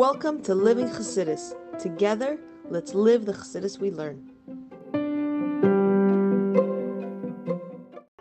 [0.00, 1.52] Welcome to Living Chassidus.
[1.78, 2.38] Together,
[2.70, 4.32] let's live the Chassidus we learn.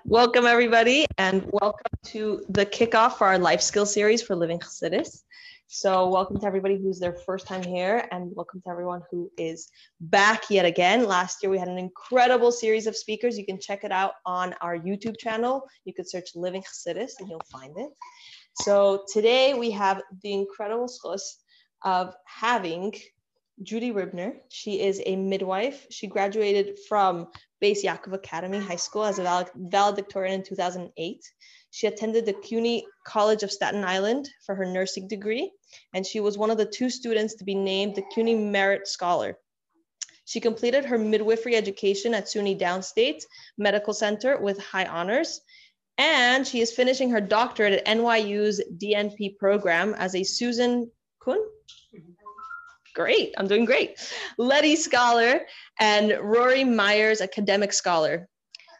[0.04, 5.24] Welcome, everybody, and welcome to the kickoff for our life skill series for Living Chassidus.
[5.68, 9.70] So, welcome to everybody who's their first time here, and welcome to everyone who is
[10.02, 11.06] back yet again.
[11.06, 13.38] Last year, we had an incredible series of speakers.
[13.38, 15.66] You can check it out on our YouTube channel.
[15.86, 17.92] You could search Living Chassidus and you'll find it.
[18.64, 21.22] So, today we have the incredible schos
[21.84, 22.94] of having
[23.62, 24.36] Judy Ribner.
[24.50, 25.86] She is a midwife.
[25.90, 27.28] She graduated from
[27.62, 31.24] Beis Yaakov Academy High School as a valedictorian in 2008.
[31.72, 35.52] She attended the CUNY College of Staten Island for her nursing degree,
[35.94, 39.38] and she was one of the two students to be named the CUNY Merit Scholar.
[40.26, 43.24] She completed her midwifery education at SUNY Downstate
[43.58, 45.42] Medical Center with high honors,
[45.98, 50.90] and she is finishing her doctorate at NYU's DNP program as a Susan
[51.20, 51.40] Kuhn
[52.94, 53.34] great.
[53.38, 53.98] I'm doing great.
[54.38, 55.42] Letty Scholar
[55.80, 58.28] and Rory Meyers Academic Scholar.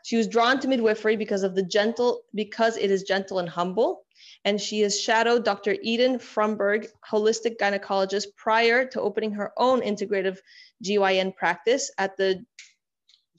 [0.04, 4.06] She was drawn to midwifery because of the gentle, because it is gentle and humble.
[4.46, 5.76] And she has shadowed Dr.
[5.82, 10.38] Eden Fromberg, holistic gynecologist, prior to opening her own integrative
[10.84, 12.46] GYN practice at the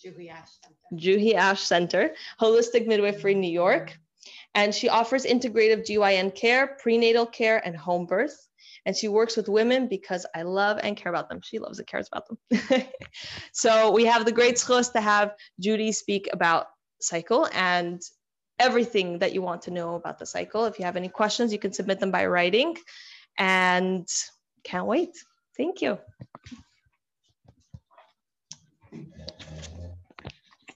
[0.05, 0.77] Juhi Ash Center.
[0.95, 3.99] Juhi Ash Center, Holistic Midwifery, New York.
[4.55, 8.49] And she offers integrative GYN care, prenatal care, and home birth
[8.87, 11.41] and she works with women because I love and care about them.
[11.43, 12.87] She loves and cares about them.
[13.53, 16.67] so we have the great schos to have Judy speak about
[17.01, 18.01] cycle and
[18.59, 20.67] everything that you want to know about the cycle.
[20.67, 22.77] If you have any questions, you can submit them by writing
[23.39, 24.07] and
[24.65, 25.17] can't wait.
[25.57, 25.99] Thank you.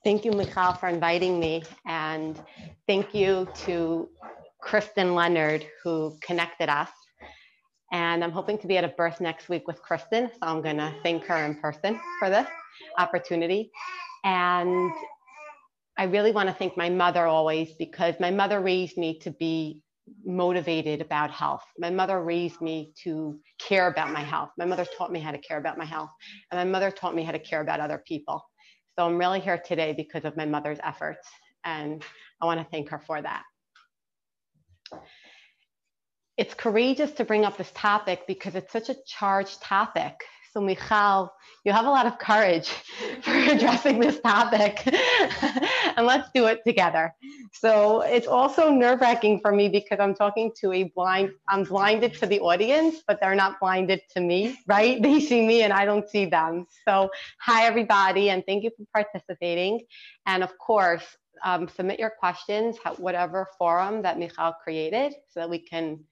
[0.02, 1.62] Thank you, Michal, for inviting me.
[1.86, 2.38] And
[2.86, 4.08] thank you to
[4.60, 6.90] Kristen Leonard, who connected us.
[7.94, 10.28] And I'm hoping to be at a birth next week with Kristen.
[10.28, 12.48] So I'm going to thank her in person for this
[12.98, 13.70] opportunity.
[14.24, 14.90] And
[15.96, 19.80] I really want to thank my mother always because my mother raised me to be
[20.24, 21.62] motivated about health.
[21.78, 24.50] My mother raised me to care about my health.
[24.58, 26.10] My mother taught me how to care about my health.
[26.50, 28.44] And my mother taught me how to care about other people.
[28.98, 31.28] So I'm really here today because of my mother's efforts.
[31.64, 32.02] And
[32.42, 33.44] I want to thank her for that
[36.36, 40.14] it's courageous to bring up this topic because it's such a charged topic.
[40.52, 41.32] So, Michal,
[41.64, 42.68] you have a lot of courage
[43.22, 44.86] for addressing this topic,
[45.96, 47.12] and let's do it together.
[47.52, 52.14] So, it's also nerve wracking for me because I'm talking to a blind, I'm blinded
[52.20, 55.02] to the audience, but they're not blinded to me, right?
[55.02, 56.66] They see me and I don't see them.
[56.86, 59.80] So, hi, everybody, and thank you for participating.
[60.26, 61.04] And of course,
[61.44, 66.04] um, submit your questions, whatever forum that Michal created, so that we can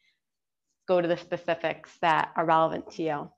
[0.93, 3.31] go to the specifics that are relevant to you.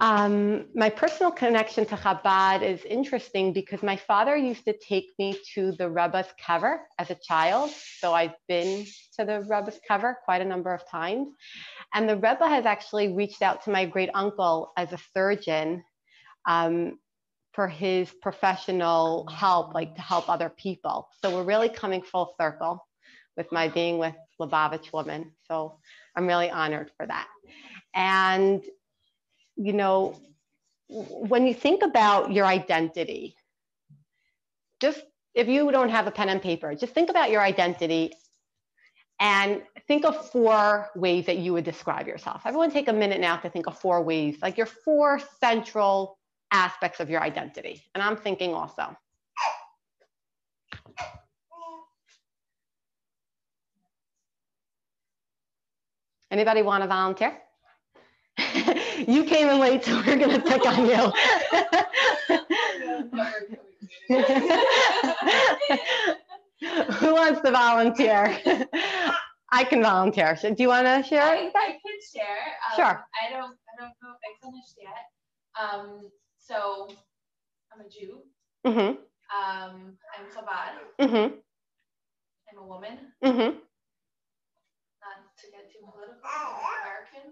[0.00, 5.38] Um, my personal connection to Chabad is interesting because my father used to take me
[5.54, 7.70] to the Rebbe's kever as a child.
[8.00, 8.84] So I've been
[9.16, 11.28] to the Rebbe's kever quite a number of times.
[11.94, 15.84] And the Rebbe has actually reached out to my great uncle as a surgeon
[16.48, 16.98] um,
[17.52, 21.08] for his professional help, like to help other people.
[21.20, 22.84] So we're really coming full circle
[23.36, 25.32] with my being with Lubavitch woman.
[25.48, 25.78] So
[26.16, 27.28] I'm really honored for that.
[27.94, 28.64] And,
[29.56, 30.18] you know,
[30.88, 33.36] when you think about your identity,
[34.80, 35.02] just
[35.34, 38.12] if you don't have a pen and paper, just think about your identity
[39.20, 42.42] and think of four ways that you would describe yourself.
[42.44, 46.18] Everyone take a minute now to think of four ways, like your four central
[46.52, 47.82] aspects of your identity.
[47.94, 48.96] And I'm thinking also.
[56.36, 57.32] Anybody want to volunteer?
[59.08, 60.96] you came in late, so we're going to pick on you.
[66.96, 68.38] Who wants to volunteer?
[69.50, 70.36] I can volunteer.
[70.36, 71.22] So do you want to share?
[71.22, 72.44] I, I can share.
[72.68, 72.84] Um, sure.
[72.84, 73.56] I don't.
[73.72, 75.08] I don't know if I finished yet.
[75.58, 76.90] Um, so
[77.72, 78.20] I'm a Jew.
[78.66, 78.90] Mm-hmm.
[79.32, 80.72] Um, I'm Chabad.
[81.00, 81.34] Mm-hmm.
[82.52, 82.98] I'm a woman.
[83.24, 83.58] Mm-hmm
[85.38, 86.28] to get too political,
[86.82, 87.30] American.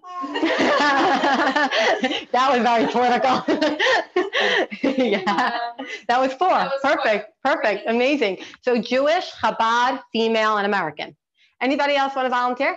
[2.32, 3.42] that was very political.
[5.04, 6.50] yeah, um, that was four.
[6.50, 7.26] That was Perfect.
[7.42, 7.56] Four.
[7.56, 7.84] Perfect.
[7.84, 7.94] Great.
[7.94, 8.38] Amazing.
[8.62, 11.16] So Jewish, Chabad, female, and American.
[11.60, 12.76] Anybody else want to volunteer?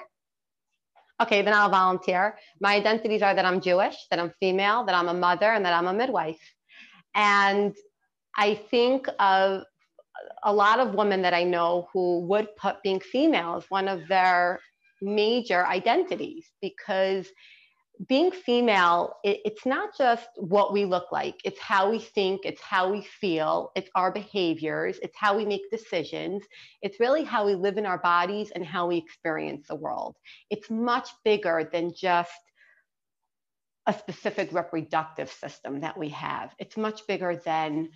[1.21, 2.38] Okay, then I'll volunteer.
[2.62, 5.74] My identities are that I'm Jewish, that I'm female, that I'm a mother, and that
[5.74, 6.39] I'm a midwife.
[7.15, 7.75] And
[8.38, 9.63] I think of
[10.44, 14.07] a lot of women that I know who would put being female as one of
[14.07, 14.59] their
[15.01, 17.27] major identities because
[18.07, 22.61] being female, it, it's not just what we look like, it's how we think, it's
[22.61, 26.44] how we feel, it's our behaviors, it's how we make decisions,
[26.81, 30.15] it's really how we live in our bodies and how we experience the world.
[30.49, 32.31] It's much bigger than just
[33.88, 36.53] a specific reproductive system that we have.
[36.59, 37.89] It's much bigger than,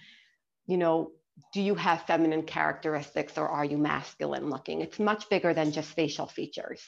[0.65, 1.11] you know,
[1.53, 4.81] do you have feminine characteristics or are you masculine looking?
[4.81, 6.81] It's much bigger than just facial features.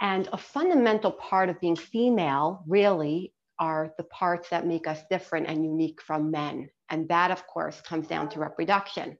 [0.00, 5.46] And a fundamental part of being female really are the parts that make us different
[5.46, 6.68] and unique from men.
[6.90, 9.16] And that, of course, comes down to reproduction.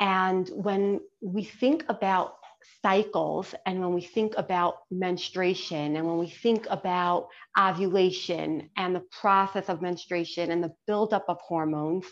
[0.00, 2.34] And when we think about
[2.82, 7.28] cycles and when we think about menstruation and when we think about
[7.58, 12.06] ovulation and the process of menstruation and the buildup of hormones,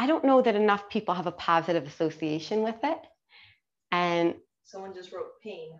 [0.00, 2.98] I don't know that enough people have a positive association with it.
[3.92, 5.72] And Someone just wrote pain.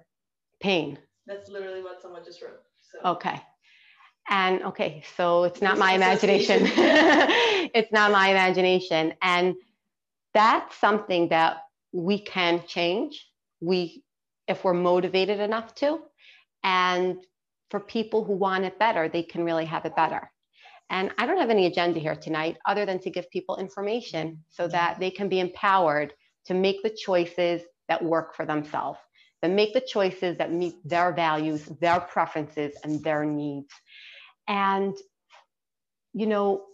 [0.60, 0.98] pain.
[1.26, 2.60] That's literally what someone just wrote.
[2.92, 3.40] So Okay.
[4.28, 6.58] And okay, so it's not my imagination.
[7.74, 9.14] it's not my imagination.
[9.22, 9.54] And
[10.34, 11.62] that's something that
[11.92, 13.26] we can change.
[13.62, 14.04] We,
[14.46, 15.98] if we're motivated enough to.
[16.62, 17.24] And
[17.70, 20.30] for people who want it better, they can really have it better.
[20.90, 24.66] And I don't have any agenda here tonight other than to give people information so
[24.68, 26.12] that they can be empowered
[26.46, 28.98] to make the choices that work for themselves,
[29.40, 33.72] that make the choices that meet their values, their preferences, and their needs.
[34.48, 34.96] And,
[36.12, 36.64] you know,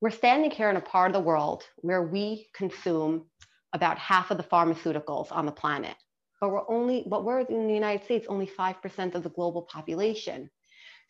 [0.00, 3.26] we're standing here in a part of the world where we consume
[3.72, 5.94] about half of the pharmaceuticals on the planet.
[6.40, 10.50] But we're only, but we're in the United States, only 5% of the global population.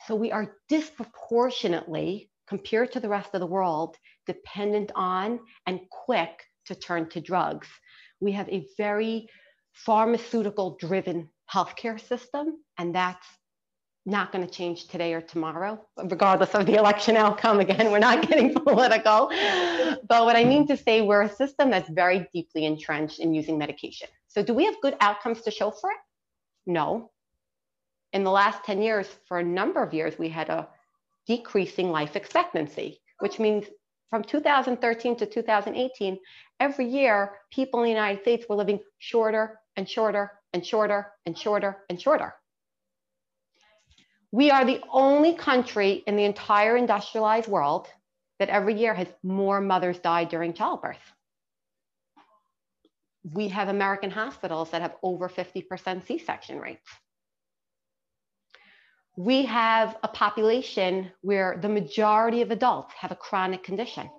[0.07, 3.97] So we are disproportionately, compared to the rest of the world,
[4.27, 7.69] dependent on and quick to turn to drugs.
[8.21, 9.29] We have a very
[9.73, 13.27] pharmaceutical driven healthcare system, and that's
[14.07, 17.59] not going to change today or tomorrow, regardless of the election outcome.
[17.59, 19.29] Again, we're not getting political.
[20.09, 23.59] But what I mean to say, we're a system that's very deeply entrenched in using
[23.59, 24.09] medication.
[24.29, 25.97] So, do we have good outcomes to show for it?
[26.67, 27.11] No.
[28.17, 30.67] In the last 10 years, for a number of years, we had a
[31.27, 33.67] decreasing life expectancy, which means
[34.09, 36.19] from 2013 to 2018,
[36.59, 41.37] every year, people in the United States were living shorter and shorter and shorter and
[41.39, 42.33] shorter and shorter.
[44.33, 47.87] We are the only country in the entire industrialized world
[48.39, 51.05] that every year has more mothers die during childbirth.
[53.31, 56.89] We have American hospitals that have over 50% C section rates.
[59.17, 64.11] We have a population where the majority of adults have a chronic condition.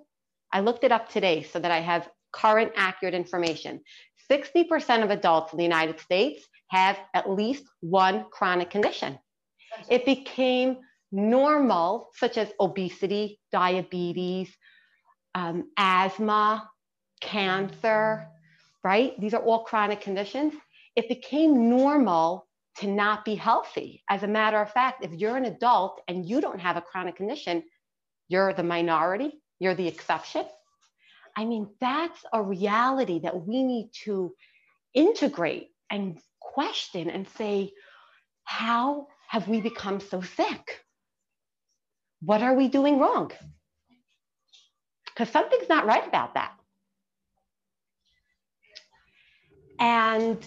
[0.51, 3.81] I looked it up today so that I have current accurate information.
[4.29, 9.19] 60% of adults in the United States have at least one chronic condition.
[9.89, 10.77] It became
[11.11, 14.49] normal, such as obesity, diabetes,
[15.35, 16.67] um, asthma,
[17.21, 18.27] cancer,
[18.83, 19.19] right?
[19.19, 20.53] These are all chronic conditions.
[20.95, 22.46] It became normal
[22.79, 24.03] to not be healthy.
[24.09, 27.15] As a matter of fact, if you're an adult and you don't have a chronic
[27.15, 27.63] condition,
[28.27, 30.45] you're the minority, you're the exception.
[31.35, 34.33] I mean, that's a reality that we need to
[34.93, 37.73] integrate and question and say,
[38.43, 40.83] how have we become so sick?
[42.21, 43.31] What are we doing wrong?
[45.05, 46.53] Because something's not right about that.
[49.79, 50.39] And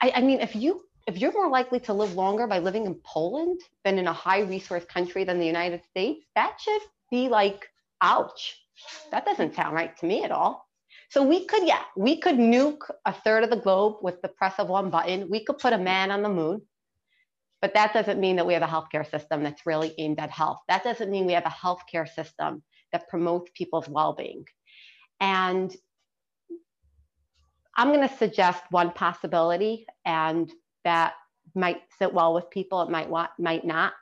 [0.00, 2.94] I, I, mean, if you if you're more likely to live longer by living in
[3.04, 7.66] Poland than in a high resource country than the United States, that should be like,
[8.02, 8.56] ouch.
[9.10, 10.68] That doesn't sound right to me at all.
[11.10, 14.54] So we could, yeah, we could nuke a third of the globe with the press
[14.58, 15.30] of one button.
[15.30, 16.62] We could put a man on the moon.
[17.60, 20.58] But that doesn't mean that we have a healthcare system that's really aimed at health.
[20.68, 22.62] That doesn't mean we have a healthcare system
[22.92, 24.44] that promotes people's well being.
[25.20, 25.74] And
[27.78, 31.14] I'm going to suggest one possibility, and that
[31.54, 33.08] might sit well with people, it might,
[33.38, 33.92] might not.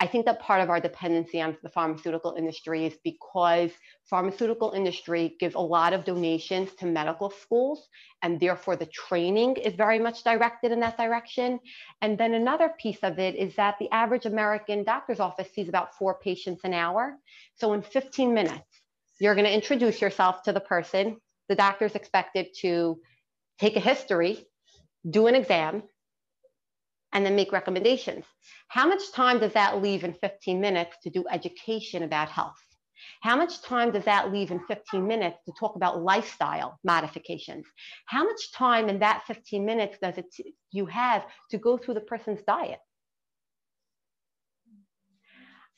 [0.00, 3.70] I think that part of our dependency on the pharmaceutical industry is because
[4.08, 7.88] pharmaceutical industry gives a lot of donations to medical schools
[8.22, 11.58] and therefore the training is very much directed in that direction.
[12.00, 15.96] And then another piece of it is that the average American doctor's office sees about
[15.96, 17.16] four patients an hour.
[17.56, 18.82] So in 15 minutes,
[19.20, 21.16] you're gonna introduce yourself to the person.
[21.48, 23.00] The doctor's expected to
[23.58, 24.46] take a history,
[25.08, 25.82] do an exam,
[27.12, 28.24] and then make recommendations.
[28.68, 32.58] How much time does that leave in 15 minutes to do education about health?
[33.22, 37.66] How much time does that leave in 15 minutes to talk about lifestyle modifications?
[38.06, 40.26] How much time in that 15 minutes does it
[40.70, 42.80] you have to go through the person's diet?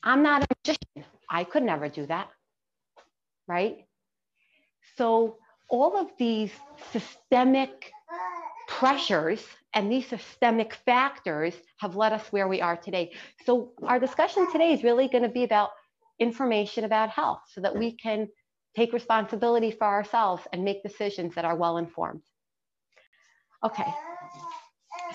[0.03, 1.11] I'm not a magician.
[1.29, 2.29] I could never do that,
[3.47, 3.87] right?
[4.97, 5.39] So
[5.71, 6.53] all of these
[6.93, 7.93] systemic
[8.69, 13.13] pressures and these systemic factors have led us where we are today.
[13.47, 15.71] So our discussion today is really going to be about
[16.19, 18.29] information about health so that we can
[18.77, 22.23] take responsibility for ourselves and make decisions that are well informed.
[23.65, 23.87] Okay,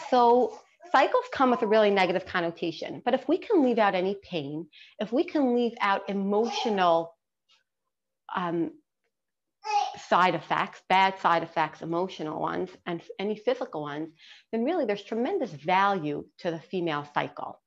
[0.09, 0.59] so
[0.91, 4.67] cycles come with a really negative connotation, but if we can leave out any pain,
[4.99, 7.15] if we can leave out emotional
[8.35, 8.71] um,
[10.09, 14.09] side effects, bad side effects, emotional ones, and any physical ones,
[14.51, 17.61] then really there's tremendous value to the female cycle.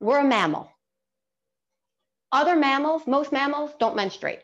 [0.00, 0.70] We're a mammal.
[2.32, 4.40] Other mammals, most mammals don't menstruate.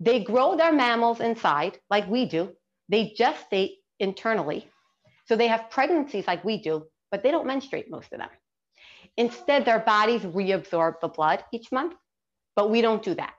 [0.00, 2.52] They grow their mammals inside like we do.
[2.88, 4.68] They gestate internally.
[5.26, 8.28] So they have pregnancies like we do, but they don't menstruate, most of them.
[9.16, 11.94] Instead, their bodies reabsorb the blood each month,
[12.56, 13.34] but we don't do that.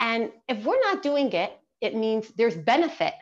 [0.00, 3.14] And if we're not doing it, it means there's benefit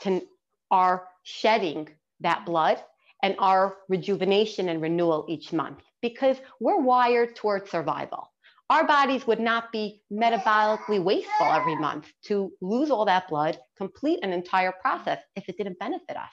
[0.00, 0.22] to
[0.70, 1.88] our shedding
[2.20, 2.82] that blood
[3.22, 8.30] and our rejuvenation and renewal each month because we're wired towards survival.
[8.70, 14.20] Our bodies would not be metabolically wasteful every month to lose all that blood, complete
[14.22, 16.32] an entire process if it didn't benefit us.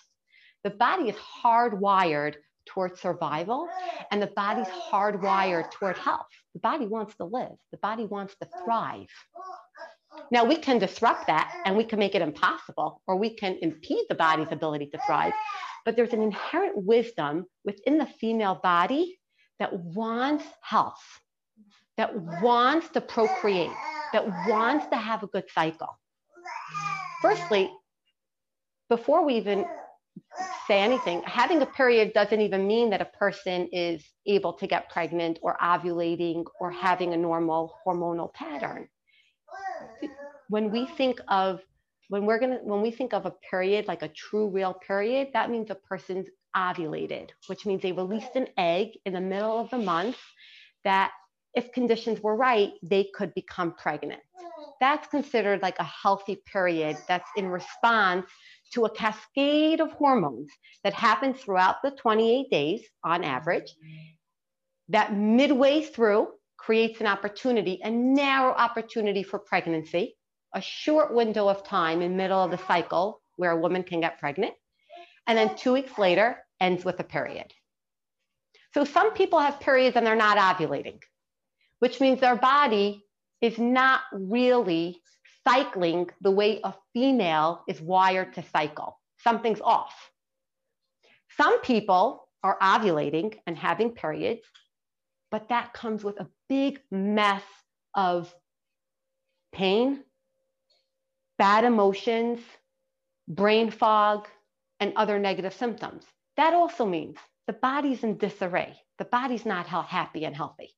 [0.64, 3.68] The body is hardwired towards survival
[4.12, 6.28] and the body's hardwired toward health.
[6.54, 9.08] The body wants to live, the body wants to thrive.
[10.32, 14.06] Now we can disrupt that and we can make it impossible or we can impede
[14.10, 15.34] the body's ability to thrive.
[15.86, 19.20] But there's an inherent wisdom within the female body
[19.60, 21.02] that wants health,
[21.98, 23.72] that wants to procreate,
[24.14, 26.00] that wants to have a good cycle.
[27.22, 27.72] Firstly,
[28.90, 29.66] before we even
[30.68, 31.22] say anything.
[31.26, 35.58] Having a period doesn't even mean that a person is able to get pregnant or
[35.62, 38.88] ovulating or having a normal hormonal pattern.
[40.50, 41.62] When we think of
[42.10, 45.50] when we're gonna when we think of a period like a true real period, that
[45.50, 49.78] means a person's ovulated, which means they released an egg in the middle of the
[49.78, 50.18] month
[50.84, 51.12] that
[51.54, 54.22] if conditions were right, they could become pregnant.
[54.80, 58.30] That's considered like a healthy period that's in response
[58.74, 60.50] to a cascade of hormones
[60.84, 63.74] that happens throughout the 28 days on average,
[64.90, 70.16] that midway through creates an opportunity, a narrow opportunity for pregnancy,
[70.54, 74.20] a short window of time in middle of the cycle where a woman can get
[74.20, 74.54] pregnant,
[75.28, 77.52] and then two weeks later ends with a period.
[78.74, 81.02] So some people have periods and they're not ovulating,
[81.80, 83.04] which means their body
[83.42, 85.02] is not really
[85.48, 89.00] cycling the way a female is wired to cycle.
[89.18, 89.94] Something's off.
[91.38, 94.42] Some people are ovulating and having periods,
[95.30, 97.44] but that comes with a big mess
[97.96, 98.34] of
[99.54, 100.04] pain,
[101.38, 102.40] bad emotions,
[103.28, 104.28] brain fog,
[104.80, 106.04] and other negative symptoms.
[106.38, 107.18] That also means
[107.48, 108.78] the body's in disarray.
[108.98, 110.72] The body's not happy and healthy.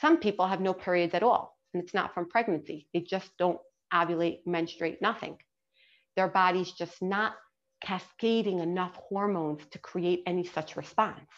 [0.00, 2.88] Some people have no periods at all and it's not from pregnancy.
[2.92, 3.58] They just don't
[3.92, 5.36] ovulate, menstruate, nothing.
[6.16, 7.34] Their body's just not
[7.82, 11.30] cascading enough hormones to create any such response.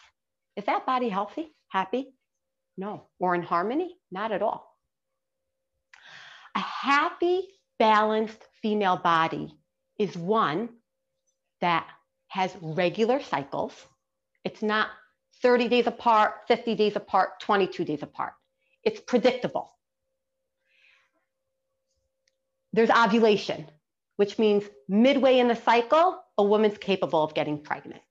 [0.55, 2.13] Is that body healthy, happy?
[2.77, 3.07] No.
[3.19, 3.95] Or in harmony?
[4.11, 4.67] Not at all.
[6.55, 7.47] A happy,
[7.79, 9.57] balanced female body
[9.97, 10.69] is one
[11.61, 11.87] that
[12.27, 13.73] has regular cycles.
[14.43, 14.89] It's not
[15.41, 18.33] 30 days apart, 50 days apart, 22 days apart.
[18.83, 19.71] It's predictable
[22.73, 23.67] there's ovulation,
[24.17, 28.01] which means midway in the cycle, a woman's capable of getting pregnant.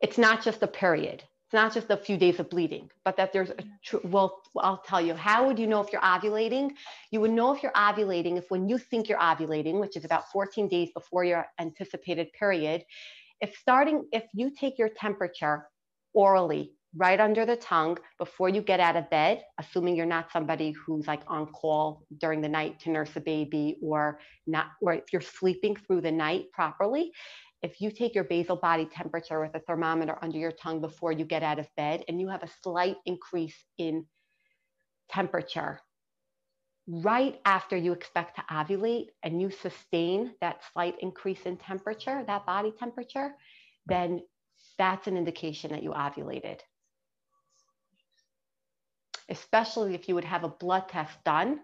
[0.00, 1.22] It's not just a period.
[1.46, 3.64] It's not just a few days of bleeding, but that there's a,
[4.04, 6.70] well, I'll tell you, how would you know if you're ovulating?
[7.10, 10.30] You would know if you're ovulating if when you think you're ovulating, which is about
[10.30, 12.84] 14 days before your anticipated period,
[13.40, 15.66] if starting, if you take your temperature
[16.12, 20.72] orally right under the tongue before you get out of bed, assuming you're not somebody
[20.72, 25.12] who's like on call during the night to nurse a baby or not, or if
[25.12, 27.12] you're sleeping through the night properly.
[27.62, 31.24] If you take your basal body temperature with a thermometer under your tongue before you
[31.24, 34.04] get out of bed and you have a slight increase in
[35.10, 35.80] temperature
[36.86, 42.44] right after you expect to ovulate and you sustain that slight increase in temperature, that
[42.44, 43.30] body temperature,
[43.86, 44.20] then
[44.78, 46.60] that's an indication that you ovulated.
[49.28, 51.60] Especially if you would have a blood test done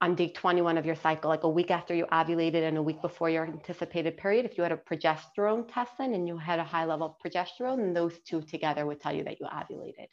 [0.00, 3.02] on day 21 of your cycle, like a week after you ovulated and a week
[3.02, 6.64] before your anticipated period, if you had a progesterone test then and you had a
[6.64, 10.06] high level of progesterone, then those two together would tell you that you ovulated.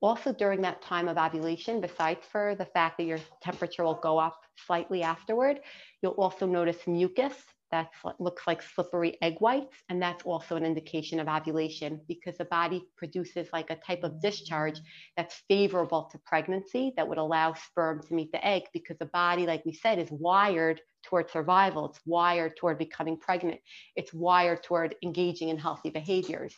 [0.00, 4.18] Also during that time of ovulation, besides for the fact that your temperature will go
[4.18, 5.60] up slightly afterward,
[6.02, 7.34] you'll also notice mucus
[7.70, 12.44] that looks like slippery egg whites, and that's also an indication of ovulation because the
[12.46, 14.80] body produces like a type of discharge
[15.16, 19.46] that's favorable to pregnancy that would allow sperm to meet the egg because the body,
[19.46, 21.86] like we said, is wired toward survival.
[21.86, 23.60] It's wired toward becoming pregnant.
[23.96, 26.54] It's wired toward engaging in healthy behaviors.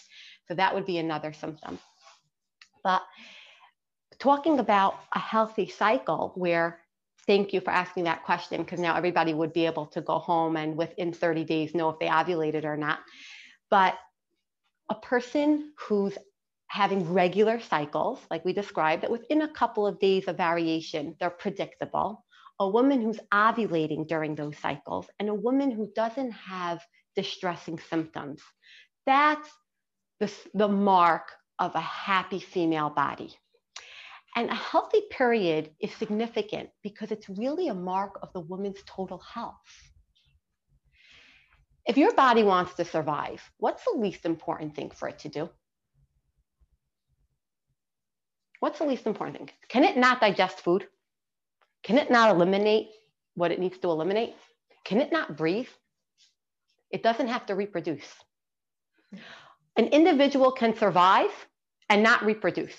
[0.48, 1.78] So that would be another symptom.
[2.84, 3.02] But
[4.18, 6.80] talking about a healthy cycle where
[7.26, 10.56] thank you for asking that question because now everybody would be able to go home
[10.56, 13.00] and within 30 days know if they ovulated or not.
[13.70, 13.98] But
[14.88, 16.16] a person who's
[16.68, 21.30] having regular cycles, like we described, that within a couple of days of variation, they're
[21.30, 22.24] predictable.
[22.58, 26.80] A woman who's ovulating during those cycles, and a woman who doesn't have
[27.14, 28.40] distressing symptoms.
[29.04, 29.48] That's
[30.20, 33.34] the, the mark of a happy female body.
[34.36, 39.18] And a healthy period is significant because it's really a mark of the woman's total
[39.18, 39.56] health.
[41.86, 45.48] If your body wants to survive, what's the least important thing for it to do?
[48.60, 49.50] What's the least important thing?
[49.68, 50.86] Can it not digest food?
[51.82, 52.88] Can it not eliminate
[53.34, 54.34] what it needs to eliminate?
[54.84, 55.68] Can it not breathe?
[56.90, 58.06] It doesn't have to reproduce.
[59.76, 61.30] An individual can survive
[61.88, 62.76] and not reproduce.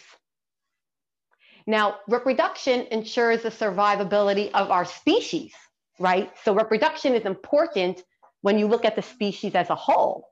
[1.67, 5.53] Now, reproduction ensures the survivability of our species,
[5.99, 6.31] right?
[6.43, 8.01] So reproduction is important
[8.41, 10.29] when you look at the species as a whole,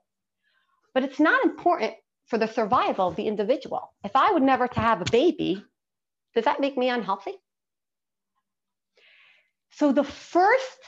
[0.94, 1.92] but it's not important
[2.26, 3.92] for the survival of the individual.
[4.02, 5.62] If I would never to have a baby,
[6.34, 7.34] does that make me unhealthy?
[9.72, 10.78] So the first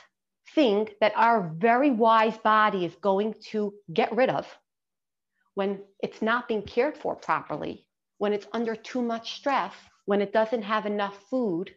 [0.55, 4.47] thing that our very wise body is going to get rid of
[5.55, 9.75] when it's not being cared for properly, when it's under too much stress,
[10.09, 11.71] when it doesn't have enough food,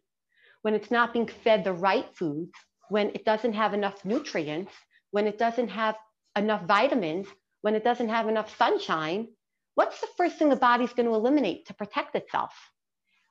[0.62, 2.54] when it's not being fed the right foods,
[2.88, 4.72] when it doesn't have enough nutrients,
[5.12, 5.98] when it doesn't have
[6.38, 7.28] enough vitamins,
[7.62, 9.28] when it doesn't have enough sunshine,
[9.76, 12.54] what's the first thing the body's going to eliminate to protect itself?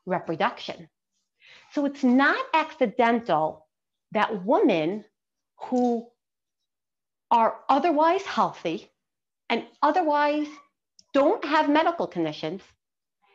[0.05, 0.87] Reproduction.
[1.73, 3.67] So it's not accidental
[4.13, 5.07] that women
[5.71, 6.09] who
[7.31, 8.91] are otherwise healthy
[9.49, 10.49] and otherwise
[11.15, 12.61] don't have medical conditions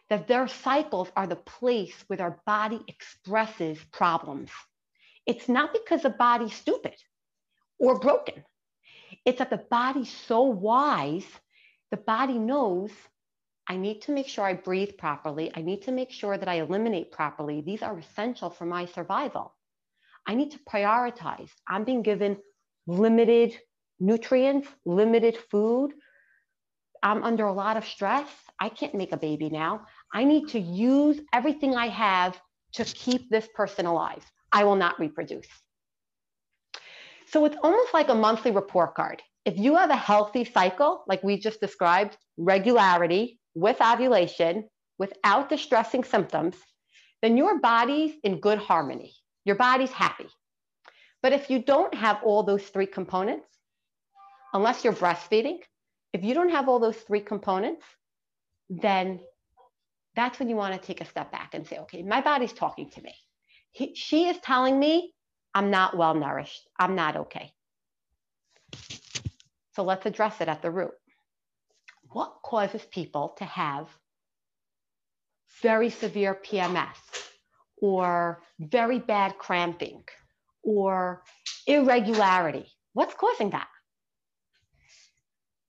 [0.09, 4.51] that their cycles are the place where their body expresses problems.
[5.25, 6.95] It's not because the body's stupid
[7.79, 8.43] or broken.
[9.25, 11.25] It's that the body's so wise,
[11.91, 12.91] the body knows
[13.67, 15.51] I need to make sure I breathe properly.
[15.55, 17.61] I need to make sure that I eliminate properly.
[17.61, 19.55] These are essential for my survival.
[20.27, 21.49] I need to prioritize.
[21.67, 22.37] I'm being given
[22.85, 23.57] limited
[23.99, 25.93] nutrients, limited food.
[27.01, 28.29] I'm under a lot of stress.
[28.59, 29.87] I can't make a baby now.
[30.13, 32.39] I need to use everything I have
[32.73, 34.23] to keep this person alive.
[34.51, 35.47] I will not reproduce.
[37.27, 39.21] So it's almost like a monthly report card.
[39.45, 46.03] If you have a healthy cycle, like we just described, regularity with ovulation, without distressing
[46.03, 46.55] symptoms,
[47.21, 49.13] then your body's in good harmony.
[49.43, 50.27] Your body's happy.
[51.21, 53.47] But if you don't have all those three components,
[54.53, 55.59] unless you're breastfeeding,
[56.13, 57.83] if you don't have all those three components,
[58.69, 59.19] then
[60.15, 62.89] that's when you want to take a step back and say, okay, my body's talking
[62.91, 63.13] to me.
[63.71, 65.13] He, she is telling me
[65.53, 66.67] I'm not well nourished.
[66.79, 67.51] I'm not okay.
[69.73, 70.93] So let's address it at the root.
[72.09, 73.87] What causes people to have
[75.61, 76.95] very severe PMS
[77.81, 80.03] or very bad cramping
[80.63, 81.23] or
[81.67, 82.67] irregularity?
[82.93, 83.67] What's causing that?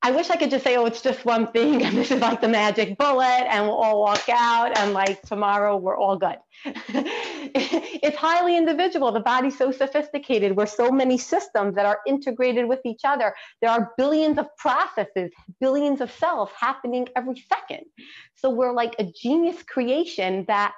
[0.06, 2.40] I wish I could just say, oh, it's just one thing and this is like
[2.40, 6.36] the magic bullet and we'll all walk out and like tomorrow we're all good.
[6.64, 9.10] it's highly individual.
[9.10, 10.56] The body's so sophisticated.
[10.56, 13.34] We're so many systems that are integrated with each other.
[13.60, 17.86] There are billions of processes, billions of cells happening every second.
[18.36, 20.72] So we're like a genius creation that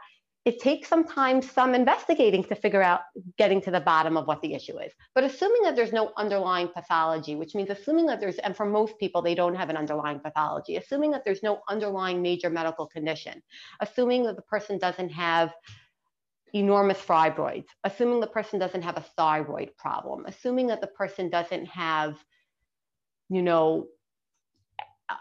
[0.49, 3.01] it takes sometimes some investigating to figure out
[3.37, 4.91] getting to the bottom of what the issue is.
[5.15, 8.99] But assuming that there's no underlying pathology, which means assuming that there's, and for most
[8.99, 13.43] people, they don't have an underlying pathology, assuming that there's no underlying major medical condition,
[13.81, 15.53] assuming that the person doesn't have
[16.55, 21.67] enormous fibroids, assuming the person doesn't have a thyroid problem, assuming that the person doesn't
[21.67, 22.17] have,
[23.29, 23.89] you know,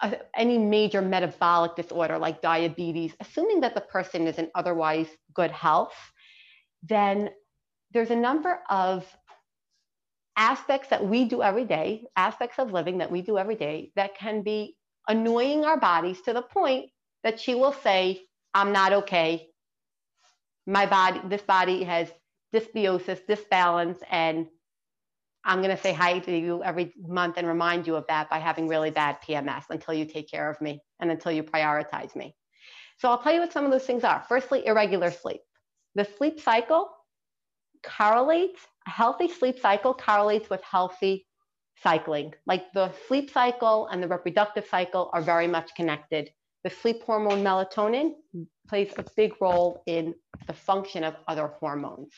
[0.01, 5.51] uh, any major metabolic disorder like diabetes, assuming that the person is in otherwise good
[5.51, 5.95] health,
[6.83, 7.29] then
[7.91, 9.05] there's a number of
[10.35, 14.15] aspects that we do every day, aspects of living that we do every day that
[14.15, 14.75] can be
[15.07, 16.89] annoying our bodies to the point
[17.23, 18.21] that she will say,
[18.53, 19.47] I'm not okay.
[20.65, 22.09] My body, this body has
[22.53, 24.47] dysbiosis, disbalance, and
[25.45, 28.39] I'm going to say hi to you every month and remind you of that by
[28.39, 32.35] having really bad PMS until you take care of me and until you prioritize me.
[32.97, 34.25] So I'll tell you what some of those things are.
[34.27, 35.41] Firstly, irregular sleep.
[35.95, 36.89] The sleep cycle
[37.83, 41.27] correlates, a healthy sleep cycle correlates with healthy
[41.81, 42.33] cycling.
[42.45, 46.29] Like the sleep cycle and the reproductive cycle are very much connected.
[46.63, 48.13] The sleep hormone melatonin
[48.67, 50.15] plays a big role in
[50.47, 52.11] the function of other hormones.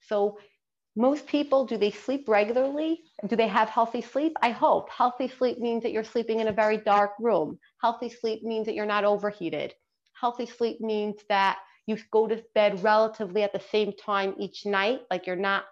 [0.00, 0.38] So
[0.98, 3.04] most people, do they sleep regularly?
[3.28, 4.36] Do they have healthy sleep?
[4.42, 4.90] I hope.
[4.90, 7.56] Healthy sleep means that you're sleeping in a very dark room.
[7.80, 9.74] Healthy sleep means that you're not overheated.
[10.20, 15.02] Healthy sleep means that you go to bed relatively at the same time each night,
[15.08, 15.66] like you're not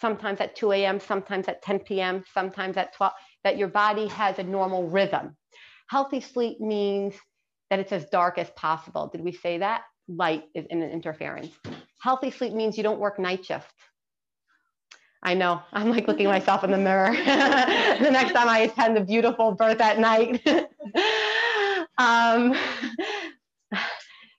[0.00, 4.38] sometimes at 2 a.m., sometimes at 10 p.m., sometimes at 12, that your body has
[4.38, 5.36] a normal rhythm.
[5.88, 7.14] Healthy sleep means
[7.70, 9.08] that it's as dark as possible.
[9.08, 9.82] Did we say that?
[10.06, 11.50] Light is an interference.
[12.00, 13.66] Healthy sleep means you don't work night shift.
[15.22, 15.62] I know.
[15.72, 19.80] I'm like looking myself in the mirror the next time I attend the beautiful birth
[19.80, 20.46] at night.
[21.98, 22.54] um,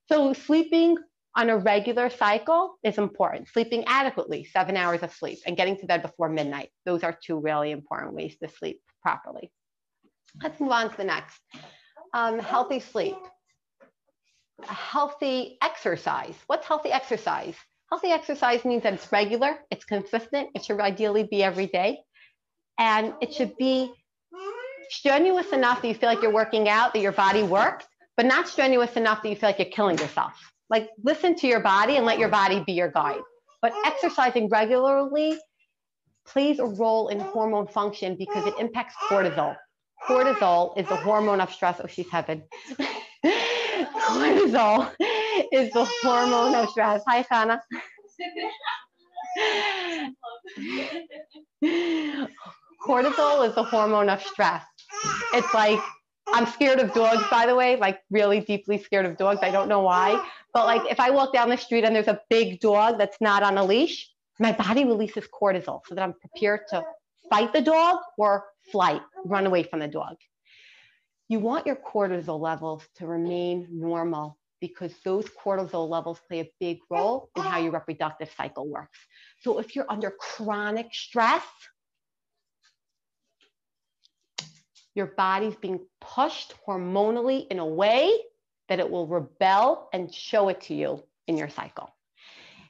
[0.09, 0.97] so sleeping
[1.35, 3.47] on a regular cycle is important.
[3.47, 6.69] Sleeping adequately, seven hours of sleep, and getting to bed before midnight.
[6.85, 9.51] Those are two really important ways to sleep properly.
[10.41, 11.39] Let's move on to the next.
[12.13, 13.17] Um, healthy sleep.
[14.63, 16.35] Healthy exercise.
[16.47, 17.55] What's healthy exercise?
[17.89, 21.99] Healthy exercise means that it's regular, it's consistent, it should ideally be every day,
[22.77, 23.93] and it should be
[24.89, 27.85] strenuous enough that you feel like you're working out, that your body works,
[28.17, 30.33] but not strenuous enough that you feel like you're killing yourself.
[30.69, 33.21] Like listen to your body and let your body be your guide.
[33.61, 35.37] But exercising regularly
[36.25, 39.55] plays a role in hormone function because it impacts cortisol.
[40.07, 41.79] Cortisol is the hormone of stress.
[41.81, 42.43] Oh, she's heaven.
[43.25, 44.91] cortisol
[45.51, 47.03] is the hormone of stress.
[47.07, 47.61] Hi, Hannah.
[52.85, 54.63] cortisol is the hormone of stress.
[55.33, 55.79] It's like
[56.27, 59.39] I'm scared of dogs, by the way, like really deeply scared of dogs.
[59.41, 60.23] I don't know why.
[60.53, 63.43] But like if I walk down the street and there's a big dog that's not
[63.43, 66.83] on a leash, my body releases cortisol so that I'm prepared to
[67.29, 70.15] fight the dog or flight, run away from the dog.
[71.29, 76.79] You want your cortisol levels to remain normal because those cortisol levels play a big
[76.89, 78.97] role in how your reproductive cycle works.
[79.41, 81.43] So if you're under chronic stress,
[84.95, 88.11] your body's being pushed hormonally in a way
[88.67, 91.93] that it will rebel and show it to you in your cycle.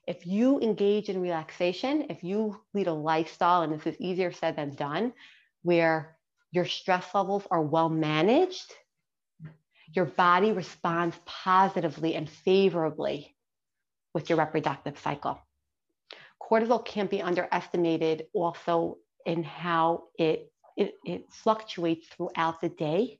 [0.07, 4.55] If you engage in relaxation, if you lead a lifestyle, and this is easier said
[4.55, 5.13] than done,
[5.63, 6.17] where
[6.51, 8.73] your stress levels are well managed,
[9.93, 13.35] your body responds positively and favorably
[14.13, 15.39] with your reproductive cycle.
[16.41, 23.19] Cortisol can't be underestimated also in how it it, it fluctuates throughout the day.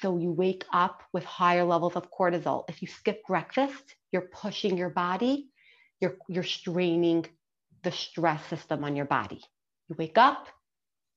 [0.00, 2.64] So you wake up with higher levels of cortisol.
[2.68, 5.50] If you skip breakfast, you're pushing your body,
[6.00, 7.26] you're, you're straining
[7.82, 9.40] the stress system on your body.
[9.88, 10.48] You wake up,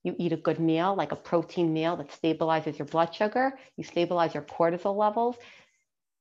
[0.05, 3.83] you eat a good meal, like a protein meal that stabilizes your blood sugar, you
[3.83, 5.35] stabilize your cortisol levels.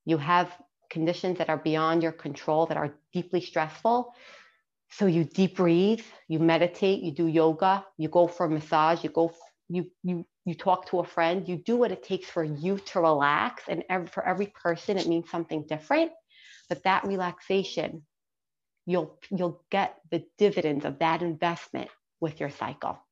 [0.06, 0.50] You have
[0.88, 4.14] conditions that are beyond your control that are deeply stressful.
[4.90, 9.10] So you deep breathe, you meditate, you do yoga, you go for a massage, you
[9.10, 9.34] go,
[9.68, 13.00] you you you talk to a friend, you do what it takes for you to
[13.00, 13.64] relax.
[13.68, 16.12] And every, for every person, it means something different.
[16.68, 18.06] But that relaxation,
[18.86, 23.03] you'll you'll get the dividends of that investment with your cycle.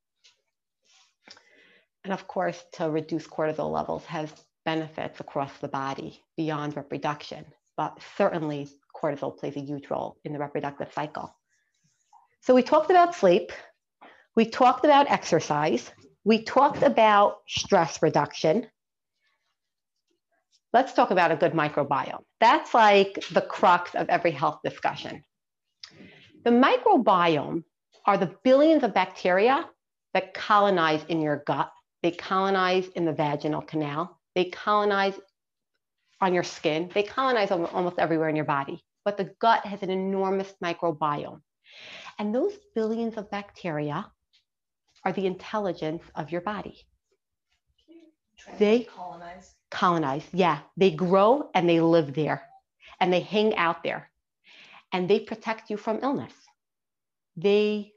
[2.04, 4.32] And of course, to reduce cortisol levels has
[4.64, 7.44] benefits across the body beyond reproduction,
[7.76, 11.34] but certainly cortisol plays a huge role in the reproductive cycle.
[12.40, 13.52] So we talked about sleep,
[14.34, 15.90] we talked about exercise,
[16.24, 18.66] we talked about stress reduction.
[20.72, 22.24] Let's talk about a good microbiome.
[22.40, 25.22] That's like the crux of every health discussion.
[26.44, 27.62] The microbiome
[28.06, 29.68] are the billions of bacteria
[30.14, 31.70] that colonize in your gut.
[32.02, 34.18] They colonize in the vaginal canal.
[34.34, 35.18] They colonize
[36.20, 36.90] on your skin.
[36.94, 38.84] They colonize almost everywhere in your body.
[39.04, 41.40] But the gut has an enormous microbiome.
[42.18, 44.10] And those billions of bacteria
[45.04, 46.86] are the intelligence of your body.
[48.58, 49.54] They- colonize.
[49.70, 50.26] colonize.
[50.32, 52.48] Yeah, they grow and they live there
[53.00, 54.10] and they hang out there
[54.92, 56.34] and they protect you from illness.
[57.36, 57.92] They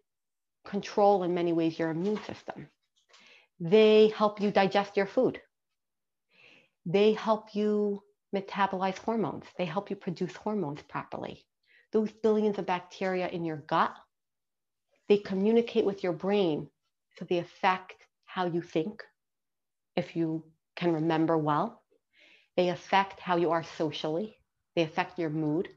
[0.63, 2.69] control in many ways your immune system.
[3.59, 5.41] They help you digest your food.
[6.85, 8.03] They help you
[8.35, 9.45] metabolize hormones.
[9.57, 11.45] They help you produce hormones properly.
[11.93, 13.95] Those billions of bacteria in your gut,
[15.07, 16.67] they communicate with your brain.
[17.17, 17.93] So they affect
[18.25, 19.03] how you think,
[19.95, 20.43] if you
[20.75, 21.81] can remember well.
[22.57, 24.37] They affect how you are socially.
[24.75, 25.69] They affect your mood.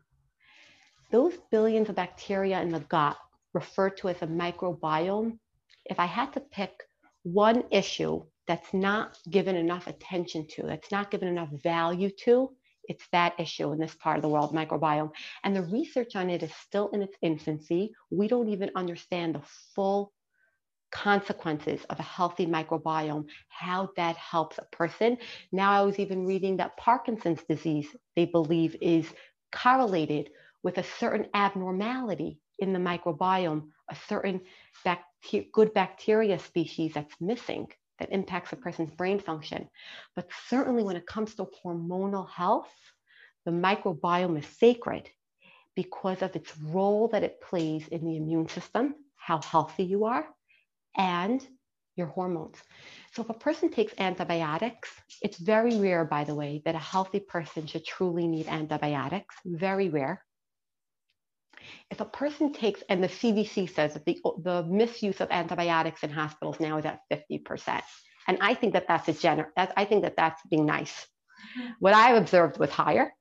[1.13, 3.17] Those billions of bacteria in the gut,
[3.55, 5.39] referred to as a microbiome,
[5.85, 6.73] if I had to pick
[7.33, 12.51] one issue that's not given enough attention to, that's not given enough value to,
[12.85, 15.11] it's that issue in this part of the world, microbiome.
[15.45, 17.93] And the research on it is still in its infancy.
[18.11, 19.43] We don't even understand the
[19.75, 20.13] full
[20.91, 25.19] consequences of a healthy microbiome, how that helps a person.
[25.53, 29.07] Now, I was even reading that Parkinson's disease, they believe, is
[29.53, 30.31] correlated
[30.63, 34.41] with a certain abnormality in the microbiome, a certain
[34.85, 35.05] bacter-
[35.53, 39.69] good bacteria species that's missing that impacts a person's brain function.
[40.15, 42.73] But certainly, when it comes to hormonal health,
[43.45, 45.09] the microbiome is sacred
[45.75, 50.27] because of its role that it plays in the immune system, how healthy you are,
[50.97, 51.47] and
[51.97, 52.57] your hormones.
[53.13, 54.91] So if a person takes antibiotics,
[55.23, 59.89] it's very rare, by the way, that a healthy person should truly need antibiotics, very
[59.89, 60.25] rare.
[61.91, 66.11] If a person takes, and the CDC says that the, the misuse of antibiotics in
[66.11, 67.83] hospitals now is at 50%.
[68.27, 71.07] And I think that that's a gener, that's, I think that that's being nice.
[71.79, 73.13] What I've observed was higher,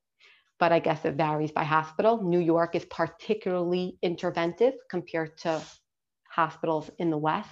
[0.59, 2.23] but I guess it varies by hospital.
[2.23, 5.61] New York is particularly interventive compared to
[6.29, 7.49] hospitals in the West.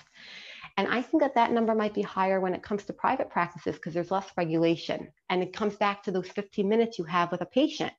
[0.77, 3.75] And I think that that number might be higher when it comes to private practices
[3.75, 5.07] because there's less regulation.
[5.29, 7.93] And it comes back to those 15 minutes you have with a patient.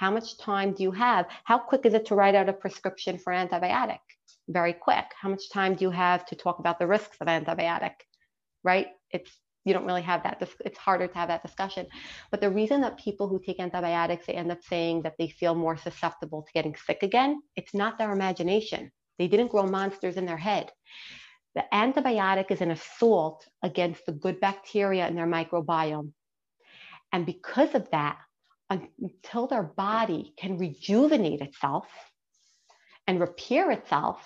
[0.00, 1.26] How much time do you have?
[1.44, 3.98] How quick is it to write out a prescription for antibiotic?
[4.48, 5.04] Very quick.
[5.20, 7.96] How much time do you have to talk about the risks of antibiotic?
[8.64, 8.86] Right?
[9.10, 9.30] It's
[9.66, 10.42] you don't really have that.
[10.64, 11.86] It's harder to have that discussion.
[12.30, 15.54] But the reason that people who take antibiotics they end up saying that they feel
[15.54, 18.90] more susceptible to getting sick again, it's not their imagination.
[19.18, 20.72] They didn't grow monsters in their head.
[21.54, 26.12] The antibiotic is an assault against the good bacteria in their microbiome.
[27.12, 28.16] And because of that,
[28.70, 31.86] until their body can rejuvenate itself
[33.06, 34.20] and repair itself,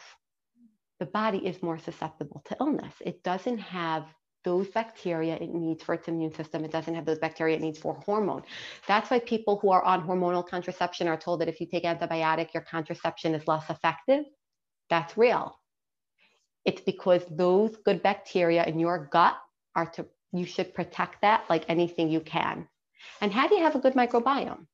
[1.00, 2.94] the body is more susceptible to illness.
[3.00, 4.06] It doesn't have
[4.44, 6.64] those bacteria it needs for its immune system.
[6.64, 8.42] It doesn't have those bacteria it needs for hormone.
[8.86, 12.52] That's why people who are on hormonal contraception are told that if you take antibiotic,
[12.52, 14.24] your contraception is less effective.
[14.90, 15.58] That's real.
[16.66, 19.36] It's because those good bacteria in your gut
[19.74, 22.68] are to, you should protect that like anything you can.
[23.20, 24.66] And how do you have a good microbiome?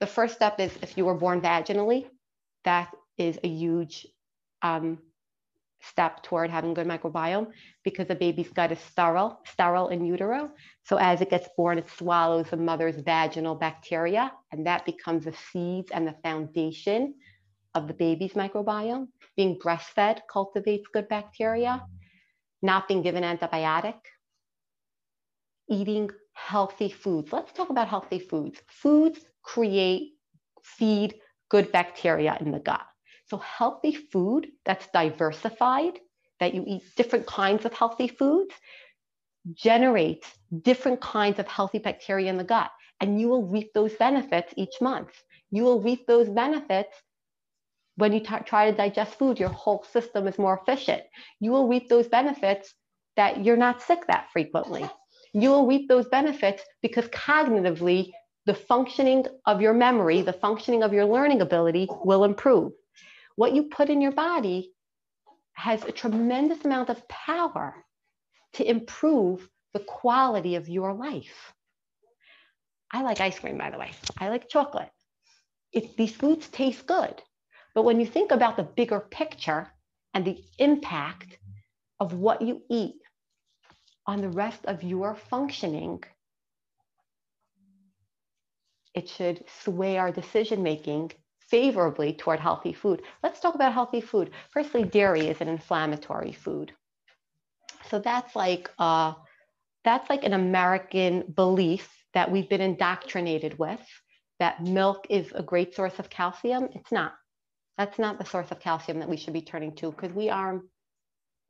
[0.00, 2.06] The first step is if you were born vaginally,
[2.64, 4.06] that is a huge
[4.62, 4.98] um,
[5.80, 7.48] step toward having good microbiome
[7.84, 10.50] because the baby's gut is sterile, sterile in utero.
[10.84, 15.34] So as it gets born, it swallows the mother's vaginal bacteria, and that becomes the
[15.52, 17.14] seeds and the foundation
[17.74, 19.08] of the baby's microbiome.
[19.36, 21.84] Being breastfed cultivates good bacteria.
[22.62, 23.98] Not being given antibiotic.
[25.70, 27.32] Eating healthy foods.
[27.32, 28.60] Let's talk about healthy foods.
[28.68, 30.12] Foods create,
[30.62, 31.14] feed
[31.48, 32.86] good bacteria in the gut.
[33.26, 35.98] So healthy food that's diversified,
[36.40, 38.54] that you eat different kinds of healthy foods,
[39.52, 40.28] generates
[40.62, 42.70] different kinds of healthy bacteria in the gut.
[43.00, 45.10] And you will reap those benefits each month.
[45.50, 46.94] You will reap those benefits
[47.96, 51.02] when you try to digest food, your whole system is more efficient.
[51.40, 52.72] You will reap those benefits
[53.16, 54.88] that you're not sick that frequently.
[55.32, 58.12] You will reap those benefits because cognitively,
[58.46, 62.72] the functioning of your memory, the functioning of your learning ability will improve.
[63.36, 64.72] What you put in your body
[65.52, 67.84] has a tremendous amount of power
[68.54, 71.52] to improve the quality of your life.
[72.90, 73.90] I like ice cream, by the way.
[74.18, 74.90] I like chocolate.
[75.72, 77.20] If these foods taste good.
[77.74, 79.70] But when you think about the bigger picture
[80.14, 81.38] and the impact
[82.00, 82.96] of what you eat
[84.08, 86.02] on the rest of your functioning,
[88.94, 93.02] it should sway our decision making favorably toward healthy food.
[93.22, 94.30] Let's talk about healthy food.
[94.50, 96.72] Firstly, dairy is an inflammatory food.
[97.90, 99.14] So that's like uh,
[99.84, 103.80] that's like an American belief that we've been indoctrinated with
[104.40, 106.68] that milk is a great source of calcium.
[106.74, 107.14] It's not.
[107.78, 110.62] That's not the source of calcium that we should be turning to because we are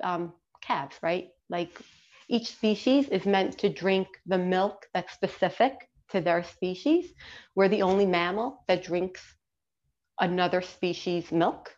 [0.03, 1.29] um, calves, right?
[1.49, 1.81] Like
[2.29, 5.73] Each species is meant to drink the milk that's specific
[6.11, 7.13] to their species.
[7.55, 9.23] We're the only mammal that drinks
[10.21, 11.75] another species' milk.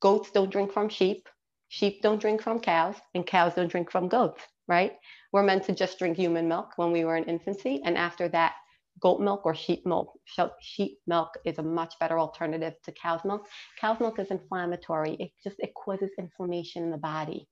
[0.00, 1.28] Goats don't drink from sheep,
[1.68, 4.92] sheep don't drink from cows, and cows don't drink from goats, right?
[5.32, 8.54] We're meant to just drink human milk when we were in infancy, and after that,
[9.00, 10.12] goat milk or sheep milk.
[10.60, 13.46] Sheep milk is a much better alternative to cow's milk.
[13.80, 15.16] Cow's milk is inflammatory.
[15.18, 17.48] It just it causes inflammation in the body.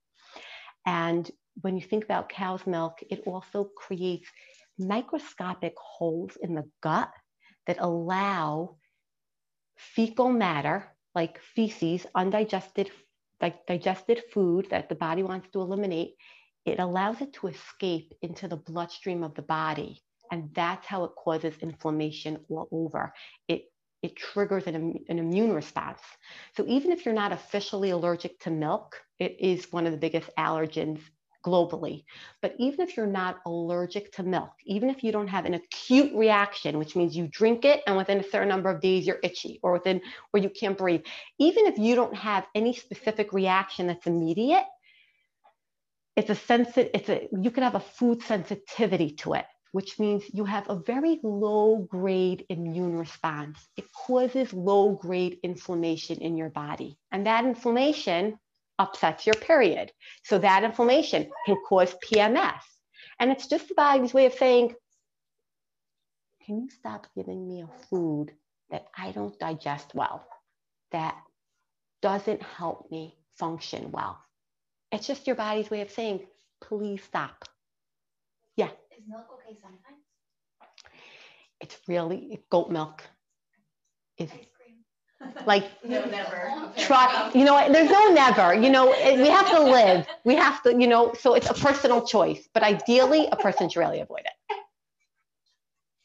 [0.86, 4.28] And when you think about cow's milk, it also creates
[4.78, 7.10] microscopic holes in the gut
[7.66, 8.76] that allow
[9.76, 12.90] fecal matter like feces, undigested
[13.40, 16.14] like digested food that the body wants to eliminate,
[16.64, 21.12] it allows it to escape into the bloodstream of the body and that's how it
[21.16, 23.12] causes inflammation all over.
[23.46, 23.64] It,
[24.02, 26.00] it triggers an, an immune response.
[26.56, 30.30] So even if you're not officially allergic to milk, it is one of the biggest
[30.38, 31.00] allergens
[31.44, 32.04] globally.
[32.42, 36.12] But even if you're not allergic to milk, even if you don't have an acute
[36.14, 39.60] reaction, which means you drink it and within a certain number of days you're itchy
[39.62, 41.02] or within where you can't breathe,
[41.38, 44.64] even if you don't have any specific reaction that's immediate,
[46.16, 50.24] it's a sensitive, it's a you can have a food sensitivity to it which means
[50.32, 53.58] you have a very low grade immune response.
[53.76, 56.98] It causes low grade inflammation in your body.
[57.12, 58.38] And that inflammation
[58.78, 59.92] upsets your period.
[60.24, 62.60] So that inflammation can cause PMS.
[63.20, 64.74] And it's just the body's way of saying,
[66.44, 68.32] can you stop giving me a food
[68.70, 70.26] that I don't digest well,
[70.92, 71.16] that
[72.00, 74.18] doesn't help me function well?
[74.92, 76.26] It's just your body's way of saying,
[76.60, 77.44] please stop.
[78.56, 78.70] Yeah.
[78.96, 80.02] Is milk okay sometimes?
[81.60, 83.02] It's really goat milk
[84.16, 84.30] is?
[85.46, 86.72] Like No, never.
[86.76, 90.72] try you know there's no never you know we have to live we have to
[90.78, 94.32] you know so it's a personal choice but ideally a person should really avoid it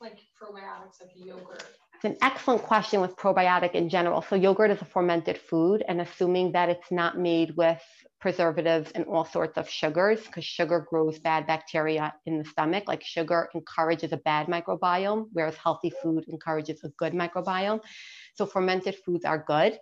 [0.01, 1.63] Like probiotics, like yogurt.
[1.95, 6.01] it's an excellent question with probiotic in general so yogurt is a fermented food and
[6.01, 7.81] assuming that it's not made with
[8.19, 13.03] preservatives and all sorts of sugars because sugar grows bad bacteria in the stomach like
[13.03, 17.81] sugar encourages a bad microbiome whereas healthy food encourages a good microbiome
[18.35, 19.77] so fermented foods are good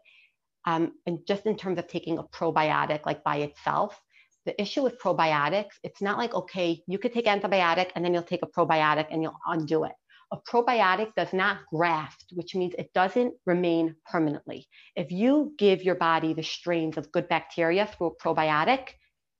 [0.66, 4.00] um, and just in terms of taking a probiotic like by itself
[4.46, 8.24] the issue with probiotics it's not like okay you could take antibiotic and then you'll
[8.24, 9.94] take a probiotic and you'll undo it
[10.32, 14.66] a probiotic does not graft, which means it doesn't remain permanently.
[14.96, 18.92] If you give your body the strains of good bacteria through a probiotic,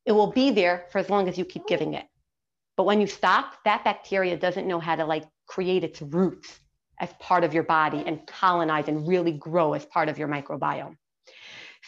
[0.06, 2.06] it will be there for as long as you keep giving it.
[2.76, 6.60] But when you stop, that bacteria doesn't know how to like create its roots
[7.02, 10.96] as part of your body and colonize and really grow as part of your microbiome.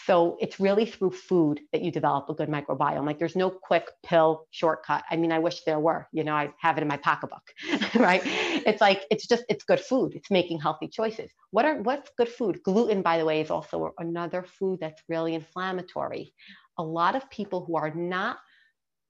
[0.07, 3.05] So it's really through food that you develop a good microbiome.
[3.05, 5.03] Like there's no quick pill shortcut.
[5.09, 7.43] I mean, I wish there were, you know, I have it in my pocketbook,
[7.95, 8.21] right?
[8.25, 10.13] It's like, it's just, it's good food.
[10.15, 11.29] It's making healthy choices.
[11.51, 12.63] What are, what's good food?
[12.63, 16.33] Gluten, by the way, is also another food that's really inflammatory.
[16.79, 18.37] A lot of people who are not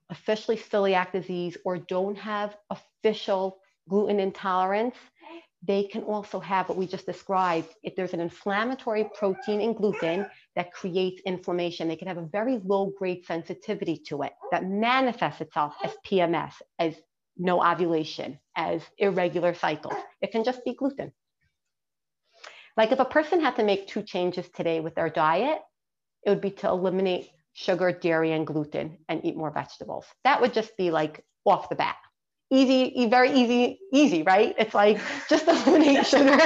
[0.10, 4.96] officially celiac disease or don't have official gluten intolerance,
[5.66, 7.70] they can also have what we just described.
[7.84, 12.60] If there's an inflammatory protein in gluten that creates inflammation, they can have a very
[12.66, 16.96] low grade sensitivity to it that manifests itself as PMS, as
[17.38, 19.96] no ovulation, as irregular cycles.
[20.22, 21.14] It can just be gluten.
[22.76, 25.60] Like if a person had to make two changes today with their diet,
[26.26, 30.06] it would be to eliminate sugar, dairy, and gluten and eat more vegetables.
[30.24, 31.98] That would just be like off the bat
[32.54, 34.54] easy, very easy, easy, right?
[34.58, 36.40] It's like just eliminate sugar,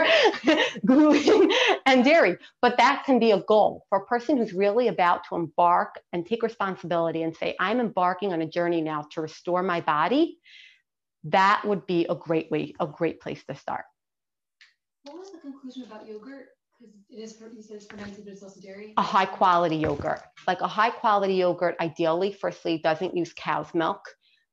[0.86, 1.52] gluten,
[1.86, 2.38] and dairy.
[2.62, 6.26] But that can be a goal for a person who's really about to embark and
[6.26, 10.40] take responsibility and say, I'm embarking on a journey now to restore my body.
[11.26, 13.84] That would be a great way, a great place to start.
[15.04, 16.48] What was the conclusion about yogurt?
[16.80, 18.94] Because it is, you said it's fermented, but it's also dairy.
[18.98, 24.02] A high quality yogurt, like a high quality yogurt, ideally, firstly, doesn't use cow's milk,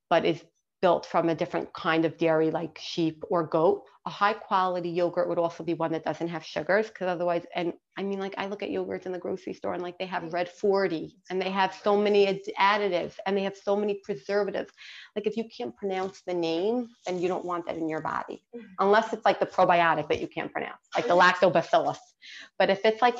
[0.08, 0.42] but is
[0.84, 3.84] built from a different kind of dairy like sheep or goat.
[4.04, 7.72] A high quality yogurt would also be one that doesn't have sugars because otherwise, and
[7.96, 10.30] I mean, like I look at yogurts in the grocery store and like they have
[10.34, 12.26] red 40 and they have so many
[12.60, 14.70] additives and they have so many preservatives.
[15.16, 18.44] Like if you can't pronounce the name, then you don't want that in your body
[18.54, 18.66] mm-hmm.
[18.78, 21.46] unless it's like the probiotic that you can't pronounce, like the mm-hmm.
[21.46, 21.96] lactobacillus.
[22.58, 23.16] But if it's like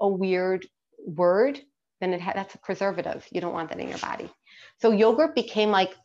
[0.00, 0.64] a weird
[1.04, 1.60] word,
[2.00, 3.26] then it ha- that's a preservative.
[3.32, 4.30] You don't want that in your body.
[4.78, 5.96] So yogurt became like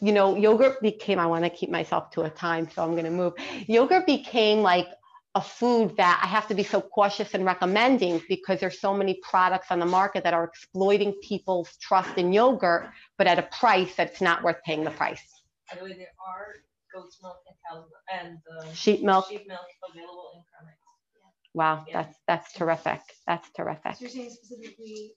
[0.00, 3.04] you know, yogurt became, I want to keep myself to a time, so I'm going
[3.04, 3.34] to move.
[3.66, 4.88] Yogurt became like
[5.34, 9.14] a food that I have to be so cautious in recommending because there's so many
[9.22, 13.94] products on the market that are exploiting people's trust in yogurt but at a price
[13.94, 15.20] that's not worth paying the price.
[15.70, 16.54] By the way, there are
[16.94, 19.60] goat's milk and cow's and uh, Sheep milk, sheep milk
[19.90, 20.76] available in Carmex.
[21.54, 22.02] wow, Yeah.
[22.02, 23.00] that's, that's terrific.
[23.26, 23.92] That's terrific.
[23.96, 25.12] So you're saying specifically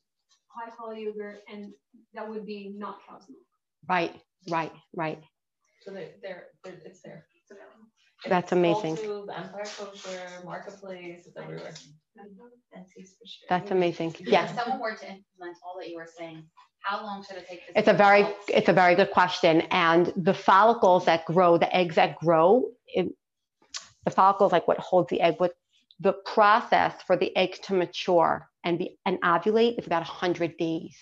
[0.48, 1.72] high quality yogurt and
[2.14, 3.42] that would be not cow's milk.
[3.88, 4.14] Right,
[4.50, 5.22] right, right.
[5.84, 7.26] So they're, they're, they're- it's there.
[7.36, 7.52] It's.
[8.30, 8.98] That's amazing.
[8.98, 11.74] Whole Foods, Empire Kosher, Marketplace, it's everywhere.
[12.74, 13.48] And Taste for Sure.
[13.50, 14.16] That's amazing.
[14.20, 14.54] If Yes.
[14.56, 16.44] someone were to implement all that you were saying,
[16.82, 17.66] how long should it take?
[17.68, 18.50] to It's a very, results?
[18.50, 19.62] it's a very good question.
[19.72, 23.08] And the follicles that grow, the eggs that grow, it,
[24.06, 25.36] the follicles like what holds the egg.
[25.40, 25.54] What
[26.00, 30.96] the process for the egg to mature and be and ovulate is about 100 days.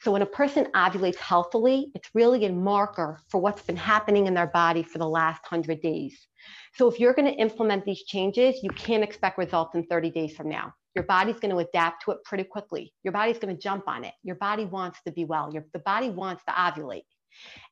[0.00, 4.34] So when a person ovulates healthily, it's really a marker for what's been happening in
[4.34, 6.28] their body for the last 100 days.
[6.74, 10.36] So if you're going to implement these changes, you can't expect results in 30 days
[10.36, 10.72] from now.
[10.94, 12.92] Your body's going to adapt to it pretty quickly.
[13.02, 14.14] Your body's going to jump on it.
[14.22, 15.50] Your body wants to be well.
[15.52, 17.02] Your, the body wants to ovulate.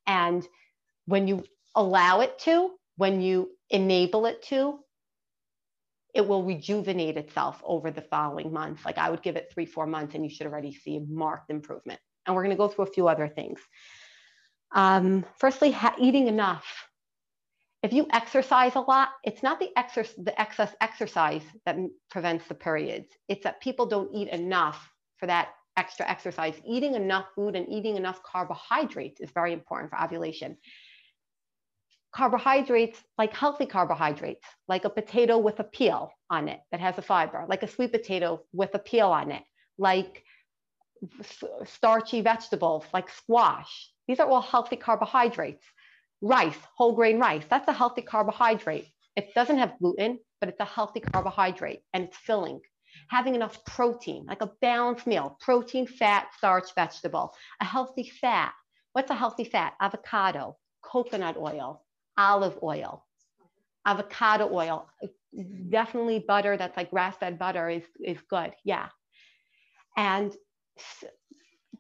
[0.07, 0.47] And
[1.07, 1.45] when you
[1.77, 4.81] allow it to, when you enable it to,
[6.15, 8.85] it will rejuvenate itself over the following months.
[8.85, 11.51] Like I would give it three, four months, and you should already see a marked
[11.51, 12.01] improvement.
[12.27, 13.61] And we're going to go through a few other things.
[14.75, 16.67] Um, firstly, eating enough.
[17.83, 21.77] If you exercise a lot, it's not the, exer- the excess exercise that
[22.11, 23.09] prevents the periods.
[23.29, 26.55] It's that people don't eat enough for that extra exercise.
[26.67, 30.57] Eating enough food and eating enough carbohydrates is very important for ovulation.
[32.13, 37.03] Carbohydrates, like healthy carbohydrates, like a potato with a peel on it that has a
[37.03, 39.43] fiber, like a sweet potato with a peel on it,
[39.79, 40.25] like
[41.65, 43.91] starchy vegetables like squash.
[44.09, 45.65] These are all healthy carbohydrates.
[46.23, 48.87] Rice, whole grain rice, that's a healthy carbohydrate.
[49.17, 52.61] It doesn't have gluten, but it's a healthy carbohydrate and it's filling.
[53.09, 58.53] Having enough protein, like a balanced meal, protein, fat, starch, vegetable, a healthy fat.
[58.93, 59.75] What's a healthy fat?
[59.81, 61.85] Avocado, coconut oil,
[62.17, 63.05] olive oil,
[63.85, 64.89] avocado oil,
[65.69, 68.53] definitely butter that's like grass-fed butter is, is good.
[68.65, 68.89] Yeah.
[69.97, 70.35] And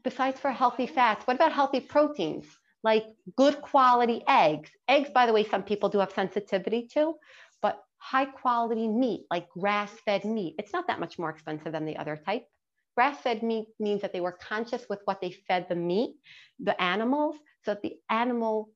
[0.02, 2.46] besides for healthy fats, what about healthy proteins?
[2.82, 3.04] Like
[3.36, 4.70] good quality eggs.
[4.88, 7.14] Eggs, by the way, some people do have sensitivity to,
[7.60, 11.86] but high quality meat, like grass fed meat, it's not that much more expensive than
[11.86, 12.46] the other type.
[12.94, 16.16] Grass fed meat means that they were conscious with what they fed the meat,
[16.60, 18.70] the animals, so that the animal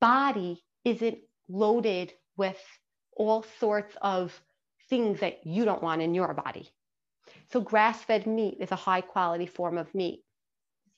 [0.00, 1.18] body isn't
[1.48, 2.58] loaded with
[3.16, 4.38] all sorts of
[4.90, 6.68] things that you don't want in your body.
[7.52, 10.24] So grass fed meat is a high quality form of meat.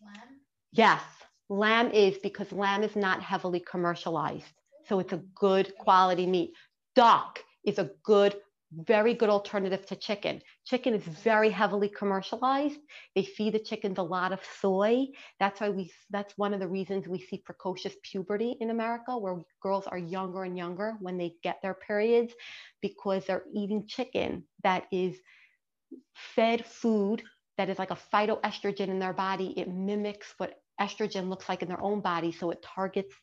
[0.00, 0.40] Lamb?
[0.70, 1.02] Yes,
[1.48, 4.52] lamb is because lamb is not heavily commercialized.
[4.86, 6.52] So it's a good quality meat.
[6.94, 8.36] Duck is a good,
[8.72, 10.42] very good alternative to chicken.
[10.64, 12.78] Chicken is very heavily commercialized.
[13.16, 15.07] They feed the chickens a lot of soy.
[15.40, 19.42] That's why we, that's one of the reasons we see precocious puberty in America, where
[19.61, 22.32] girls are younger and younger when they get their periods
[22.80, 25.16] because they're eating chicken that is
[26.35, 27.22] fed food
[27.57, 29.55] that is like a phytoestrogen in their body.
[29.59, 32.32] It mimics what estrogen looks like in their own body.
[32.32, 33.14] So it targets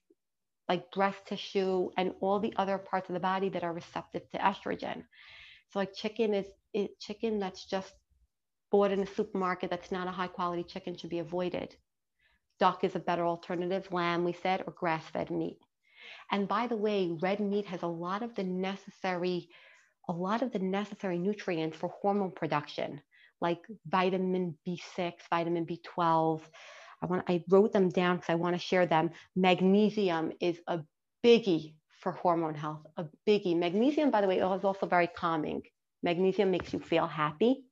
[0.70, 4.38] like breast tissue and all the other parts of the body that are receptive to
[4.38, 5.04] estrogen.
[5.70, 7.94] So like chicken is it, chicken that's just
[8.72, 11.76] bought in a supermarket that's not a high quality chicken should be avoided.
[12.60, 15.60] Duck is a better alternative, lamb we said, or grass fed meat.
[16.32, 19.50] And by the way, red meat has a lot of the necessary,
[20.08, 23.02] a lot of the necessary nutrients for hormone production,
[23.40, 26.42] like vitamin B6, vitamin B12.
[27.02, 29.12] I want I wrote them down because I want to share them.
[29.36, 30.82] Magnesium is a
[31.24, 33.58] biggie for hormone health, a biggie.
[33.58, 35.62] Magnesium, by the way, is also very calming.
[36.04, 37.64] Magnesium makes you feel happy,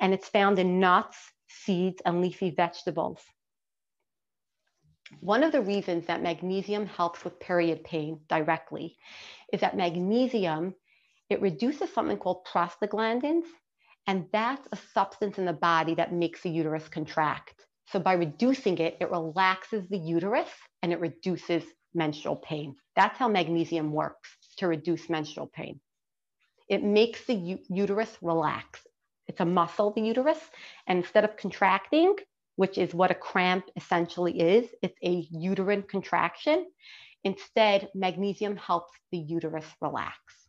[0.00, 1.16] and it's found in nuts,
[1.48, 3.20] seeds, and leafy vegetables.
[5.20, 8.96] One of the reasons that magnesium helps with period pain directly
[9.52, 10.74] is that magnesium,
[11.30, 13.44] it reduces something called prostaglandins,
[14.06, 17.54] and that's a substance in the body that makes the uterus contract.
[17.86, 20.48] So by reducing it, it relaxes the uterus
[20.82, 21.64] and it reduces
[21.94, 22.76] menstrual pain.
[22.96, 25.80] That's how magnesium works to reduce menstrual pain.
[26.68, 28.80] It makes the u- uterus relax.
[29.26, 30.38] It's a muscle, the uterus,
[30.86, 32.16] and instead of contracting,
[32.56, 36.66] which is what a cramp essentially is, it's a uterine contraction.
[37.24, 40.39] Instead, magnesium helps the uterus relax.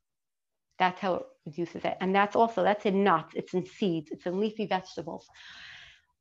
[0.82, 1.96] That's how it reduces it.
[2.02, 5.28] And that's also, that's in nuts, it's in seeds, it's in leafy vegetables.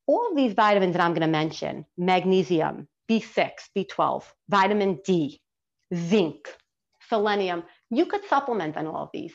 [0.06, 5.40] All of these vitamins that I'm going to mention magnesium, B6, B12, vitamin D,
[5.94, 6.54] zinc,
[7.08, 9.32] selenium you could supplement on all of these.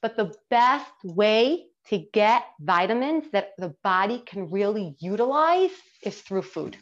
[0.00, 6.42] But the best way to get vitamins that the body can really utilize is through
[6.42, 6.78] food.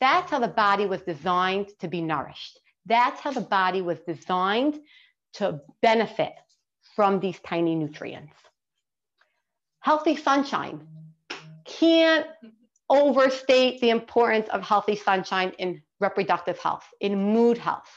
[0.00, 2.58] That's how the body was designed to be nourished.
[2.84, 4.80] That's how the body was designed
[5.34, 6.32] to benefit
[6.98, 8.34] from these tiny nutrients.
[9.78, 10.84] Healthy sunshine.
[11.64, 12.26] Can't
[12.90, 17.88] overstate the importance of healthy sunshine in reproductive health, in mood health.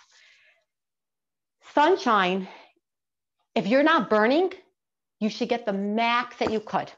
[1.73, 2.47] Sunshine,
[3.55, 4.53] if you're not burning,
[5.19, 6.91] you should get the max that you could.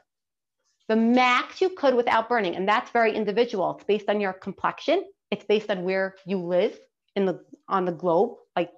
[0.90, 2.54] The max you could without burning.
[2.54, 3.76] And that's very individual.
[3.76, 5.04] It's based on your complexion.
[5.30, 6.78] It's based on where you live
[7.16, 8.70] in the on the globe, like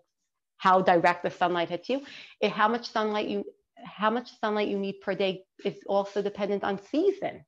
[0.58, 2.02] how direct the sunlight hits you.
[2.40, 3.44] It, how much sunlight you
[3.84, 7.44] how much sunlight you need per day is also dependent on season.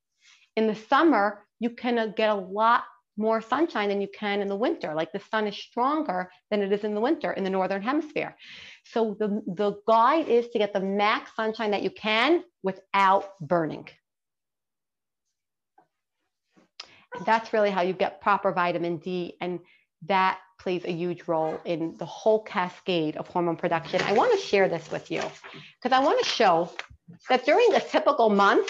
[0.56, 2.84] In the summer, you can uh, get a lot
[3.16, 4.94] more sunshine than you can in the winter.
[4.94, 8.36] Like the sun is stronger than it is in the winter in the northern hemisphere.
[8.84, 13.88] So the, the guide is to get the max sunshine that you can without burning.
[17.16, 19.36] And that's really how you get proper vitamin D.
[19.40, 19.59] And
[20.06, 24.02] that plays a huge role in the whole cascade of hormone production.
[24.02, 25.22] I want to share this with you
[25.80, 26.70] because I want to show
[27.28, 28.68] that during a typical month,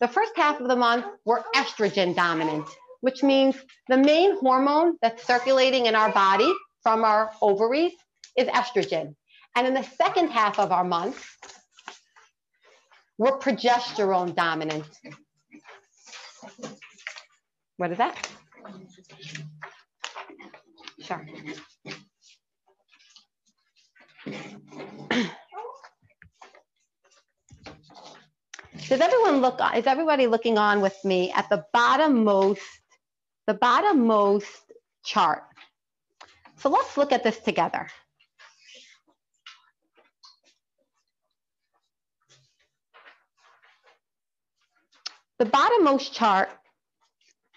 [0.00, 2.66] the first half of the month, we're estrogen dominant,
[3.00, 3.56] which means
[3.88, 6.52] the main hormone that's circulating in our body
[6.82, 7.92] from our ovaries
[8.36, 9.14] is estrogen.
[9.54, 11.24] And in the second half of our month,
[13.16, 14.84] we're progesterone dominant.
[17.78, 18.28] What is that?
[21.06, 21.24] Sure.
[28.88, 32.60] Does everyone look, is everybody looking on with me at the bottom most,
[33.46, 34.72] the bottom most
[35.04, 35.44] chart?
[36.56, 37.86] So let's look at this together.
[45.38, 46.48] The bottommost chart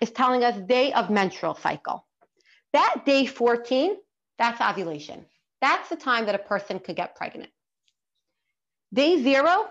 [0.01, 2.05] is telling us day of menstrual cycle.
[2.73, 3.97] That day 14,
[4.37, 5.25] that's ovulation.
[5.61, 7.51] That's the time that a person could get pregnant.
[8.93, 9.67] Day zero,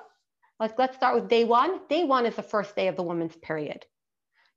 [0.61, 1.81] like let's start with day one.
[1.89, 3.85] Day one is the first day of the woman's period.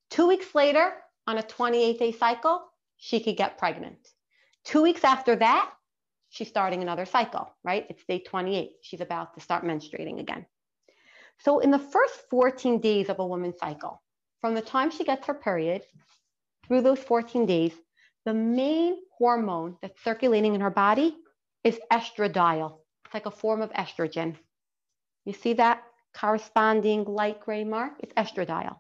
[0.10, 0.94] Two weeks later,
[1.28, 2.64] on a 28 day cycle,
[2.98, 3.98] she could get pregnant.
[4.64, 5.72] Two weeks after that,
[6.30, 7.86] she's starting another cycle, right?
[7.90, 8.72] It's day 28.
[8.82, 10.46] She's about to start menstruating again.
[11.40, 14.02] So, in the first 14 days of a woman's cycle,
[14.42, 15.84] from the time she gets her period
[16.68, 17.74] through those 14 days,
[18.26, 21.16] the main hormone that's circulating in her body
[21.64, 22.78] is estradiol.
[23.06, 24.36] It's like a form of estrogen.
[25.26, 25.84] You see that
[26.16, 27.94] corresponding light gray mark?
[28.00, 28.78] It's estradiol.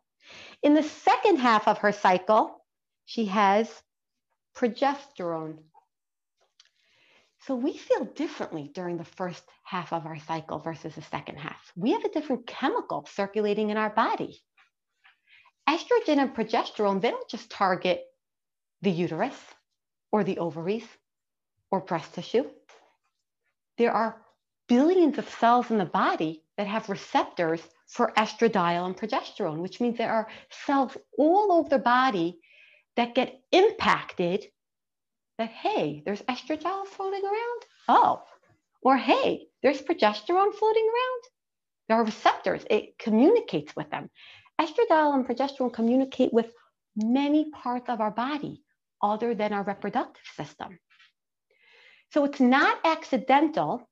[0.63, 2.63] In the second half of her cycle,
[3.05, 3.67] she has
[4.55, 5.57] progesterone.
[7.47, 11.71] So we feel differently during the first half of our cycle versus the second half.
[11.75, 14.39] We have a different chemical circulating in our body.
[15.67, 18.03] Estrogen and progesterone, they don't just target
[18.81, 19.35] the uterus
[20.11, 20.85] or the ovaries
[21.71, 22.45] or breast tissue.
[23.77, 24.21] There are
[24.67, 29.97] billions of cells in the body that have receptors for estradiol and progesterone, which means
[29.97, 30.27] there are
[30.65, 32.39] cells all over the body
[32.95, 34.45] that get impacted
[35.37, 37.61] that, hey, there's estradiol floating around.
[37.87, 38.23] Oh,
[38.81, 41.23] or hey, there's progesterone floating around.
[41.87, 44.09] There are receptors, it communicates with them.
[44.59, 46.51] Estradiol and progesterone communicate with
[46.95, 48.63] many parts of our body
[49.01, 50.79] other than our reproductive system.
[52.11, 53.87] So it's not accidental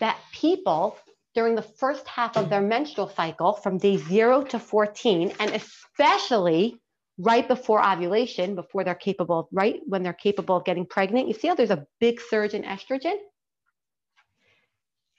[0.00, 0.96] that people
[1.34, 6.80] during the first half of their menstrual cycle from day zero to 14, and especially
[7.18, 11.48] right before ovulation, before they're capable, right when they're capable of getting pregnant, you see
[11.48, 13.16] how there's a big surge in estrogen?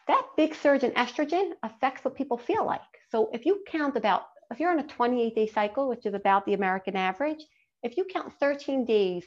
[0.07, 2.81] That big surge in estrogen affects what people feel like.
[3.09, 6.45] So if you count about, if you're on a 28 day cycle, which is about
[6.45, 7.43] the American average,
[7.85, 9.23] if you count 13 days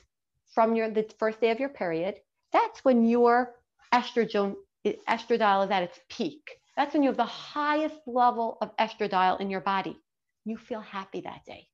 [0.53, 2.17] from your the first day of your period,
[2.53, 3.55] that's when your
[3.95, 6.43] estrogen estradiol is at its peak.
[6.77, 9.97] That's when you have the highest level of estradiol in your body.
[10.45, 11.69] You feel happy that day.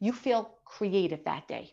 [0.00, 1.72] You feel creative that day.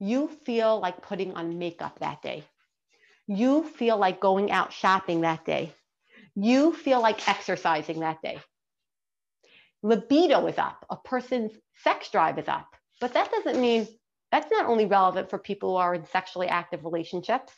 [0.00, 2.42] You feel like putting on makeup that day.
[3.28, 5.72] You feel like going out shopping that day.
[6.34, 8.40] You feel like exercising that day
[9.82, 11.52] libido is up, a person's
[11.82, 12.74] sex drive is up.
[13.00, 13.88] But that doesn't mean
[14.30, 17.52] that's not only relevant for people who are in sexually active relationships.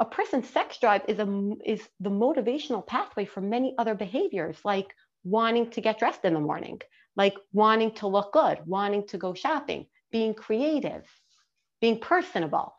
[0.00, 4.92] A person's sex drive is, a, is the motivational pathway for many other behaviors, like
[5.22, 6.80] wanting to get dressed in the morning,
[7.16, 11.06] like wanting to look good, wanting to go shopping, being creative,
[11.80, 12.74] being personable.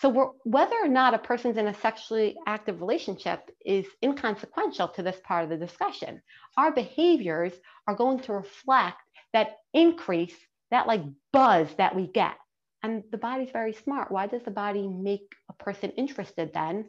[0.00, 5.20] So whether or not a person's in a sexually active relationship is inconsequential to this
[5.24, 6.22] part of the discussion.
[6.56, 7.52] Our behaviors
[7.86, 8.98] are going to reflect
[9.32, 10.36] that increase
[10.70, 12.36] that like buzz that we get.
[12.84, 14.12] And the body's very smart.
[14.12, 16.84] Why does the body make a person interested then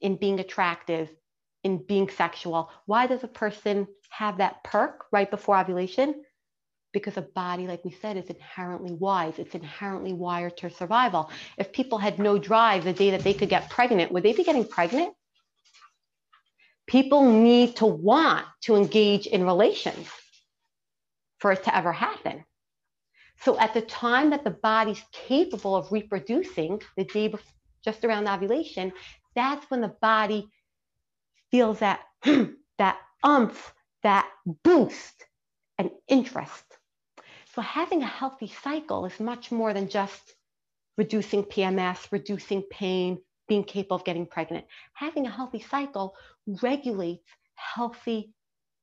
[0.00, 1.08] in being attractive,
[1.64, 2.70] in being sexual?
[2.86, 6.22] Why does a person have that perk right before ovulation?
[6.94, 9.38] Because a body, like we said, is inherently wise.
[9.38, 11.30] It's inherently wired to survival.
[11.58, 14.44] If people had no drive the day that they could get pregnant, would they be
[14.44, 15.12] getting pregnant?
[16.86, 20.08] People need to want to engage in relations
[21.38, 22.44] for it to ever happen.
[23.42, 27.52] So at the time that the body's capable of reproducing, the day before,
[27.84, 28.92] just around ovulation,
[29.34, 30.48] that's when the body
[31.50, 32.00] feels that
[32.78, 34.30] that umph, that
[34.62, 35.26] boost,
[35.78, 36.73] and interest.
[37.54, 40.34] So having a healthy cycle is much more than just
[40.96, 44.64] reducing PMS, reducing pain, being capable of getting pregnant.
[44.94, 46.16] Having a healthy cycle
[46.62, 48.32] regulates healthy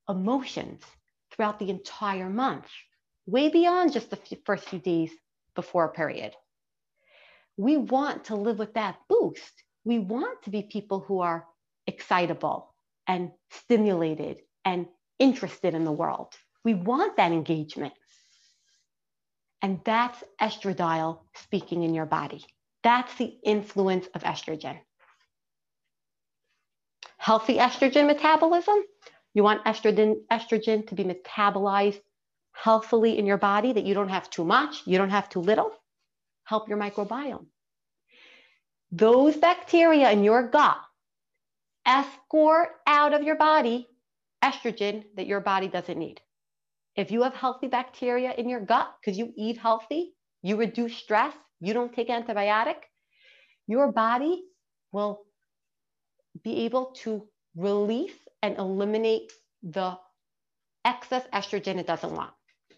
[0.08, 0.84] emotions
[1.32, 2.68] throughout the entire month,
[3.26, 5.12] way beyond just the first few days
[5.54, 6.34] before a period.
[7.58, 9.64] We want to live with that boost.
[9.84, 11.46] We want to be people who are
[11.88, 12.74] excitable
[13.06, 14.88] and stimulated and
[15.20, 16.34] interested in the world.
[16.64, 17.94] We want that engagement.
[19.62, 22.46] And that's estradiol speaking in your body.
[22.84, 24.80] That's the influence of estrogen.
[27.18, 28.80] Healthy estrogen metabolism.
[29.34, 32.02] You want estrogen, estrogen to be metabolized
[32.54, 35.72] healthily in your body, that you don't have too much, you don't have too little.
[36.44, 37.46] Help your microbiome.
[38.92, 40.78] Those bacteria in your gut
[41.86, 43.88] escort out of your body
[44.44, 46.22] estrogen that your body doesn't need.
[46.96, 51.34] If you have healthy bacteria in your gut because you eat healthy, you reduce stress,
[51.60, 52.76] you don't take antibiotic,
[53.68, 54.44] your body
[54.92, 55.22] will
[56.44, 59.32] be able to release and eliminate
[59.64, 59.98] the
[60.84, 62.34] excess estrogen it doesn't want.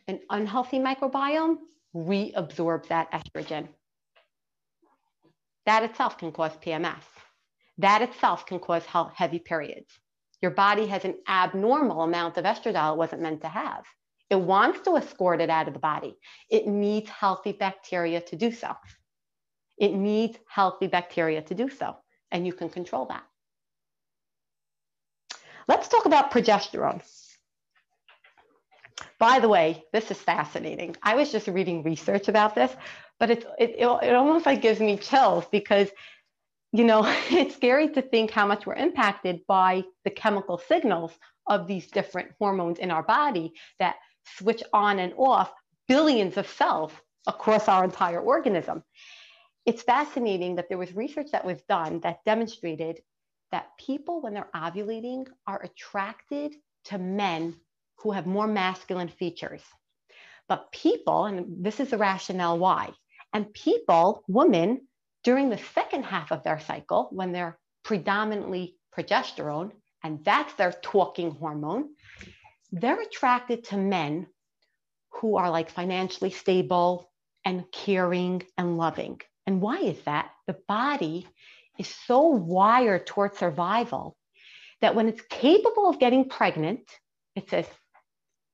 [0.08, 1.58] An unhealthy microbiome
[1.96, 3.68] reabsorbs that estrogen.
[5.66, 7.04] That itself can cause PMS.
[7.78, 9.90] That itself can cause heavy periods.
[10.42, 13.86] Your body has an abnormal amount of estradiol it wasn't meant to have.
[14.30, 16.18] It wants to escort it out of the body.
[16.50, 18.76] It needs healthy bacteria to do so.
[19.78, 21.98] It needs healthy bacteria to do so,
[22.32, 23.24] and you can control that.
[25.68, 27.02] Let's talk about progesterone.
[29.20, 30.96] By the way, this is fascinating.
[31.02, 32.76] I was just reading research about this,
[33.20, 35.90] but it's, it, it, it almost like gives me chills because,
[36.72, 41.12] you know, it's scary to think how much we're impacted by the chemical signals
[41.48, 43.96] of these different hormones in our body that
[44.38, 45.52] switch on and off
[45.88, 46.92] billions of cells
[47.28, 48.84] across our entire organism
[49.66, 53.00] it's fascinating that there was research that was done that demonstrated
[53.52, 56.54] that people, when they're ovulating, are attracted
[56.86, 57.56] to men
[57.98, 59.62] who have more masculine features.
[60.50, 62.92] But people, and this is the rationale why,
[63.32, 64.88] and people, women,
[65.24, 69.72] during the second half of their cycle, when they're predominantly progesterone,
[70.04, 71.90] and that's their talking hormone,
[72.74, 74.26] they're attracted to men
[75.12, 77.12] who are like financially stable
[77.46, 79.22] and caring and loving.
[79.46, 80.32] And why is that?
[80.48, 81.28] The body
[81.78, 84.18] is so wired towards survival
[84.82, 86.90] that when it's capable of getting pregnant,
[87.36, 87.68] it says,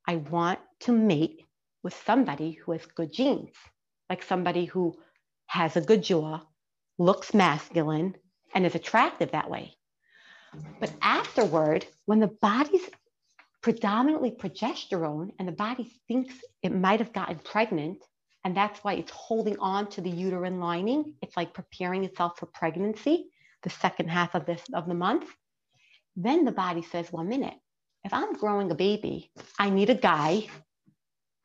[0.06, 1.46] I want to mate
[1.82, 3.56] with somebody who has good genes,
[4.10, 4.96] like somebody who
[5.46, 6.42] has a good jaw,
[6.98, 8.16] looks masculine,
[8.54, 9.76] and is attractive that way.
[10.80, 12.90] But afterward, when the body's
[13.62, 16.34] predominantly progesterone and the body thinks
[16.64, 18.04] it might have gotten pregnant,
[18.44, 21.16] and that's why it's holding on to the uterine lining.
[21.22, 23.28] It's like preparing itself for pregnancy,
[23.64, 25.26] the second half of this of the month.
[26.16, 27.56] Then the body says, one minute,
[28.04, 30.48] if I'm growing a baby, I need a guy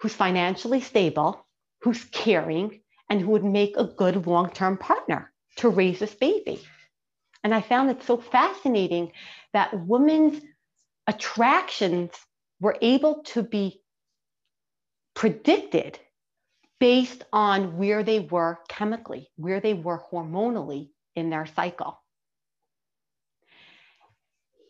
[0.00, 1.46] who's financially stable,
[1.82, 6.60] who's caring, and who would make a good long-term partner to raise this baby.
[7.42, 9.12] And I found it so fascinating
[9.52, 10.40] that women's
[11.06, 12.10] attractions
[12.60, 13.80] were able to be
[15.14, 15.98] predicted
[16.80, 22.00] based on where they were chemically, where they were hormonally in their cycle.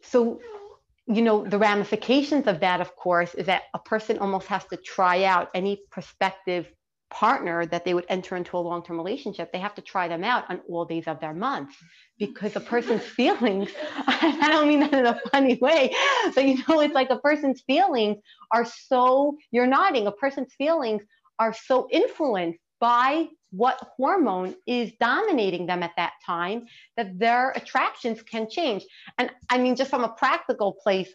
[0.03, 0.41] So,
[1.07, 4.77] you know, the ramifications of that, of course, is that a person almost has to
[4.77, 6.71] try out any prospective
[7.11, 10.45] partner that they would enter into a long-term relationship they have to try them out
[10.51, 11.71] on all days of their month
[12.19, 13.71] because a person's feelings
[14.07, 15.93] i don't mean that in a funny way
[16.35, 18.17] but you know it's like a person's feelings
[18.53, 21.03] are so you're nodding a person's feelings
[21.39, 28.21] are so influenced by what hormone is dominating them at that time that their attractions
[28.23, 28.85] can change.
[29.17, 31.13] And I mean, just from a practical place,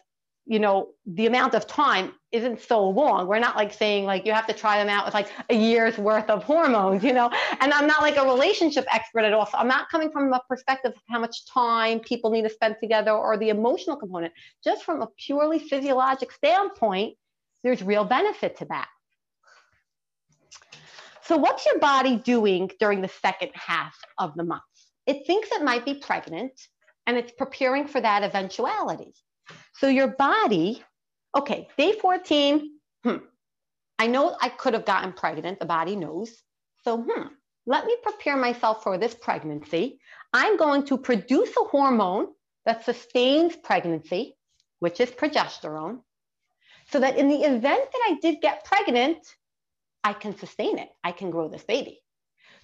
[0.50, 3.28] you know, the amount of time isn't so long.
[3.28, 5.96] We're not like saying like you have to try them out with like a year's
[5.96, 7.30] worth of hormones, you know.
[7.60, 9.46] And I'm not like a relationship expert at all.
[9.46, 12.74] So I'm not coming from a perspective of how much time people need to spend
[12.80, 14.32] together or the emotional component.
[14.64, 17.16] Just from a purely physiologic standpoint,
[17.62, 18.88] there's real benefit to that.
[21.22, 24.62] So what's your body doing during the second half of the month?
[25.06, 26.60] It thinks it might be pregnant
[27.06, 29.14] and it's preparing for that eventuality.
[29.74, 30.82] So your body,
[31.36, 32.70] okay, day 14,
[33.04, 33.16] hmm,
[33.98, 36.34] I know I could have gotten pregnant, the body knows.
[36.84, 37.28] So, hmm,
[37.66, 40.00] let me prepare myself for this pregnancy.
[40.32, 42.28] I'm going to produce a hormone
[42.64, 44.36] that sustains pregnancy,
[44.78, 46.00] which is progesterone,
[46.90, 49.18] so that in the event that I did get pregnant,
[50.02, 50.88] I can sustain it.
[51.04, 52.00] I can grow this baby.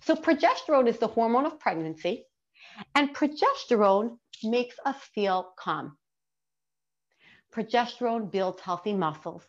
[0.02, 2.24] So, progesterone is the hormone of pregnancy,
[2.94, 5.96] and progesterone makes us feel calm.
[7.56, 9.42] Progesterone builds healthy muscles.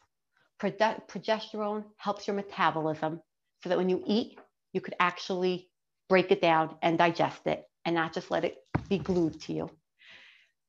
[0.62, 3.20] Progesterone helps your metabolism
[3.62, 4.40] so that when you eat,
[4.72, 5.70] you could actually
[6.08, 8.56] break it down and digest it and not just let it
[8.88, 9.70] be glued to you.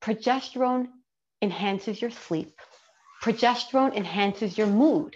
[0.03, 0.89] Progesterone
[1.41, 2.59] enhances your sleep.
[3.23, 5.15] Progesterone enhances your mood.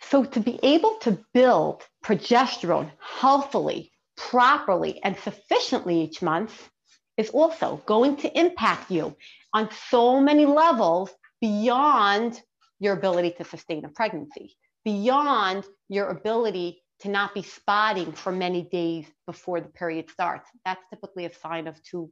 [0.00, 6.68] So, to be able to build progesterone healthily, properly, and sufficiently each month
[7.16, 9.16] is also going to impact you
[9.52, 11.10] on so many levels
[11.40, 12.40] beyond
[12.78, 18.62] your ability to sustain a pregnancy, beyond your ability to not be spotting for many
[18.62, 20.48] days before the period starts.
[20.64, 22.10] That's typically a sign of two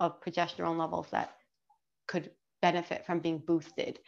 [0.00, 1.34] of progesterone levels that
[2.08, 2.30] could
[2.60, 3.98] benefit from being boosted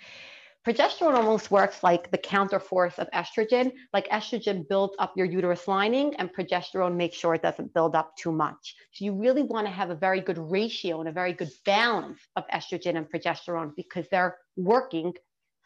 [0.66, 3.72] progesterone almost works like the counterforce of estrogen.
[3.92, 8.16] Like estrogen builds up your uterus lining, and progesterone makes sure it doesn't build up
[8.16, 8.74] too much.
[8.92, 12.20] So, you really want to have a very good ratio and a very good balance
[12.36, 15.12] of estrogen and progesterone because they're working,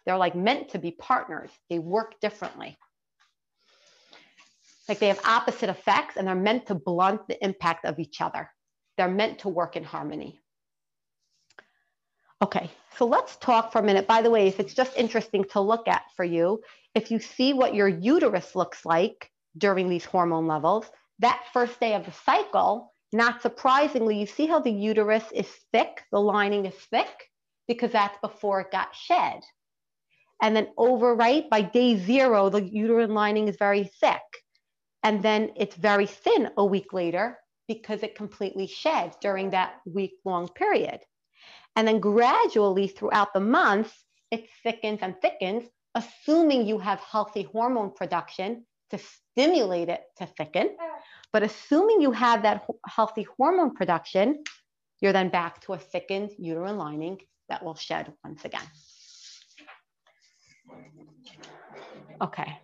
[0.05, 2.77] they're like meant to be partners, they work differently.
[4.89, 8.51] Like they have opposite effects and they're meant to blunt the impact of each other.
[8.97, 10.41] They're meant to work in harmony.
[12.41, 14.07] Okay, so let's talk for a minute.
[14.07, 16.63] By the way, if it's just interesting to look at for you,
[16.95, 20.87] if you see what your uterus looks like during these hormone levels,
[21.19, 26.05] that first day of the cycle, not surprisingly, you see how the uterus is thick,
[26.13, 27.31] the lining is thick,
[27.67, 29.41] because that's before it got shed.
[30.41, 34.23] And then over right by day zero, the uterine lining is very thick.
[35.03, 40.13] And then it's very thin a week later because it completely shed during that week
[40.25, 41.01] long period.
[41.79, 43.95] And then gradually throughout the month,
[44.33, 45.63] it thickens and thickens,
[45.95, 50.77] assuming you have healthy hormone production to stimulate it to thicken.
[51.33, 54.43] But assuming you have that healthy hormone production,
[55.01, 57.19] you're then back to a thickened uterine lining
[57.49, 58.67] that will shed once again.
[62.21, 62.59] Okay.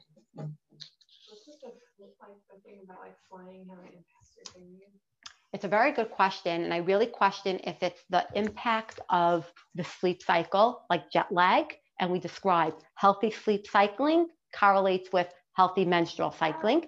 [5.55, 6.65] It's a very good question.
[6.65, 9.47] And I really question if it's the impact of
[9.77, 11.67] the sleep cycle, like jet lag.
[12.01, 14.27] And we described healthy sleep cycling
[14.59, 16.87] correlates with healthy menstrual cycling.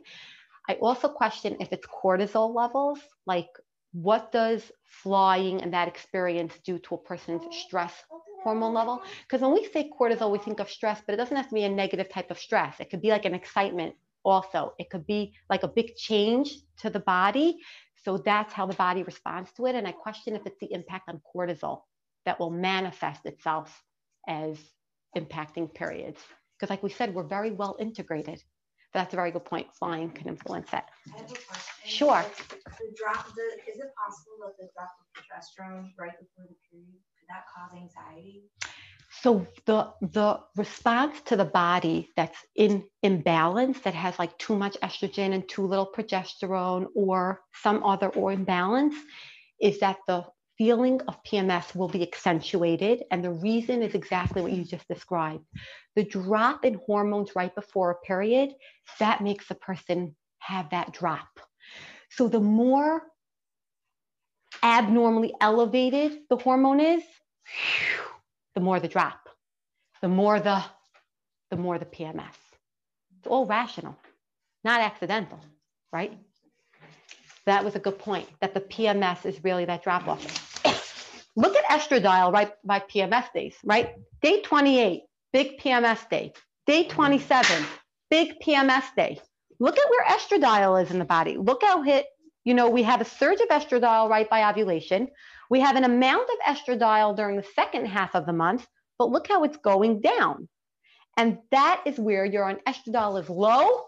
[0.69, 3.49] I also question if it's cortisol levels, like
[3.93, 7.95] what does flying and that experience do to a person's stress
[8.43, 9.01] hormone level?
[9.23, 11.63] Because when we say cortisol, we think of stress, but it doesn't have to be
[11.63, 12.81] a negative type of stress.
[12.81, 13.95] It could be like an excitement
[14.27, 14.75] also.
[14.79, 17.59] It could be like a big change to the body
[18.07, 19.75] so that's how the body responds to it.
[19.75, 21.81] And I question if it's the impact on cortisol
[22.25, 23.83] that will manifest itself
[24.29, 24.57] as
[25.17, 26.21] impacting periods.
[26.55, 28.41] Because, like we said, we're very well integrated.
[28.95, 29.67] That's a very good point.
[29.75, 30.91] Flying can influence that.
[31.85, 32.25] Sure.
[32.79, 36.95] The drop, the, is it possible that the drop of progesterone right before the period
[37.19, 38.45] could that cause anxiety?
[39.23, 44.77] So the the response to the body that's in imbalance, that has like too much
[44.83, 48.95] estrogen and too little progesterone, or some other or imbalance,
[49.61, 50.25] is that the
[50.59, 53.05] feeling of PMS will be accentuated.
[53.11, 55.45] And the reason is exactly what you just described.
[55.95, 58.55] The drop in hormones right before a period,
[58.99, 61.29] that makes the person have that drop.
[62.11, 63.03] So the more
[64.63, 68.16] abnormally elevated the hormone is, whew,
[68.57, 69.29] the more the drop,
[70.01, 70.65] the more the,
[71.51, 72.35] the more the PMS.
[73.19, 73.97] It's all rational,
[74.65, 75.39] not accidental,
[75.93, 76.19] right?
[77.45, 80.25] That was a good point, that the PMS is really that drop off.
[81.37, 83.95] Look at estradiol right by PMS days, right?
[84.23, 85.03] Day 28,
[85.35, 86.33] big PMS day.
[86.67, 87.63] Day 27,
[88.11, 89.21] big PMS day.
[89.61, 91.37] Look at where estradiol is in the body.
[91.37, 92.07] Look how hit,
[92.45, 95.09] you know, we have a surge of estradiol right by ovulation.
[95.51, 98.67] We have an amount of estradiol during the second half of the month,
[98.99, 100.49] but look how it's going down.
[101.17, 103.85] And that is where your estradiol is low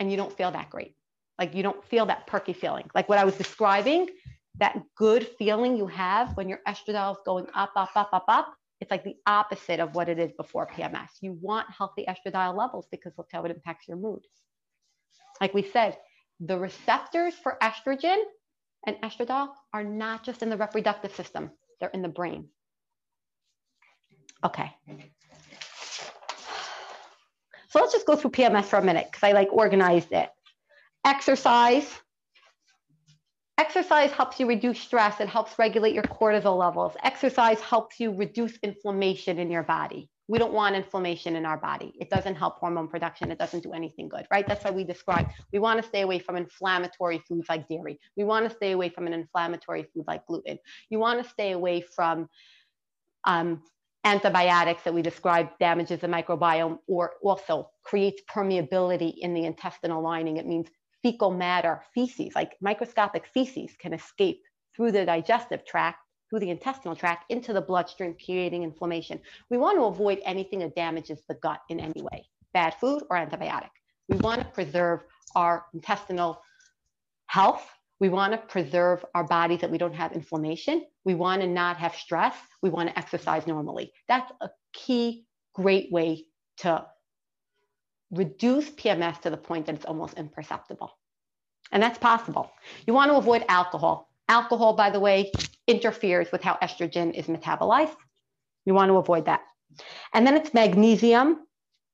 [0.00, 0.94] and you don't feel that great.
[1.38, 2.88] Like you don't feel that perky feeling.
[2.94, 4.08] Like what I was describing,
[4.58, 8.54] that good feeling you have when your estradiol is going up, up, up, up, up.
[8.80, 11.08] It's like the opposite of what it is before PMS.
[11.20, 14.20] You want healthy estradiol levels because look how it impacts your mood.
[15.40, 15.96] Like we said,
[16.40, 18.22] the receptors for estrogen
[18.86, 22.48] and estradiol are not just in the reproductive system, they're in the brain.
[24.44, 24.70] Okay.
[27.68, 30.30] So let's just go through PMS for a minute because I like organized it.
[31.04, 31.92] Exercise.
[33.58, 35.20] Exercise helps you reduce stress.
[35.20, 36.92] It helps regulate your cortisol levels.
[37.02, 40.10] Exercise helps you reduce inflammation in your body.
[40.26, 41.92] We don't want inflammation in our body.
[42.00, 43.30] It doesn't help hormone production.
[43.30, 44.46] It doesn't do anything good, right?
[44.46, 47.98] That's why we describe we want to stay away from inflammatory foods like dairy.
[48.16, 50.58] We want to stay away from an inflammatory food like gluten.
[50.88, 52.28] You want to stay away from
[53.24, 53.62] um,
[54.04, 60.36] antibiotics that we describe damages the microbiome or also creates permeability in the intestinal lining.
[60.36, 60.68] It means
[61.02, 64.42] fecal matter, feces, like microscopic feces can escape
[64.74, 65.98] through the digestive tract
[66.34, 69.20] through the intestinal tract into the bloodstream, creating inflammation.
[69.50, 73.16] We want to avoid anything that damages the gut in any way, bad food or
[73.16, 73.70] antibiotic.
[74.08, 75.04] We want to preserve
[75.36, 76.42] our intestinal
[77.26, 77.64] health.
[78.00, 80.84] We want to preserve our bodies that we don't have inflammation.
[81.04, 82.34] We want to not have stress.
[82.62, 83.92] We want to exercise normally.
[84.08, 86.24] That's a key, great way
[86.58, 86.84] to
[88.10, 90.98] reduce PMS to the point that it's almost imperceptible.
[91.70, 92.50] And that's possible.
[92.88, 94.10] You want to avoid alcohol.
[94.28, 95.30] Alcohol, by the way,
[95.66, 97.96] interferes with how estrogen is metabolized.
[98.64, 99.40] You want to avoid that.
[100.12, 101.46] And then it's magnesium,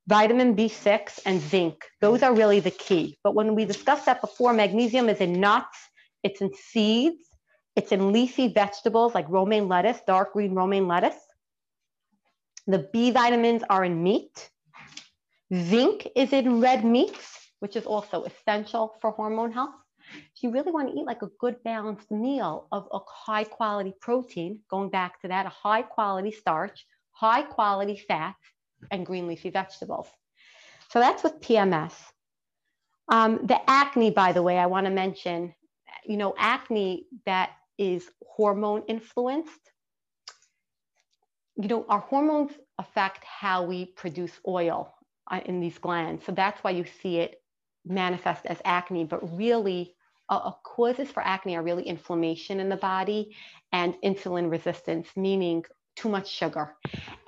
[0.07, 1.85] vitamin B6, and zinc.
[1.99, 3.17] Those are really the key.
[3.23, 5.77] But when we discussed that before, magnesium is in nuts,
[6.23, 7.23] it's in seeds,
[7.75, 11.19] it's in leafy vegetables like romaine lettuce, dark green romaine lettuce.
[12.67, 14.49] The B vitamins are in meat.
[15.53, 19.80] Zinc is in red meats, which is also essential for hormone health.
[20.13, 23.93] If you really want to eat like a good balanced meal of a high quality
[23.99, 28.39] protein, going back to that, a high quality starch, high quality fats,
[28.89, 30.07] and green leafy vegetables.
[30.89, 31.93] So that's with PMS.
[33.09, 35.53] Um, the acne, by the way, I want to mention,
[36.05, 39.71] you know, acne that is hormone influenced.
[41.57, 44.93] You know, our hormones affect how we produce oil
[45.29, 46.25] uh, in these glands.
[46.25, 47.41] So that's why you see it
[47.85, 49.93] manifest as acne, but really
[50.37, 53.35] uh, causes for acne are really inflammation in the body
[53.71, 55.63] and insulin resistance, meaning
[55.95, 56.75] too much sugar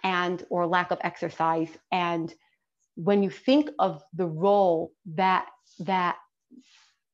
[0.04, 1.70] and or lack of exercise.
[1.91, 2.34] And
[2.95, 5.47] when you think of the role that
[5.80, 6.18] that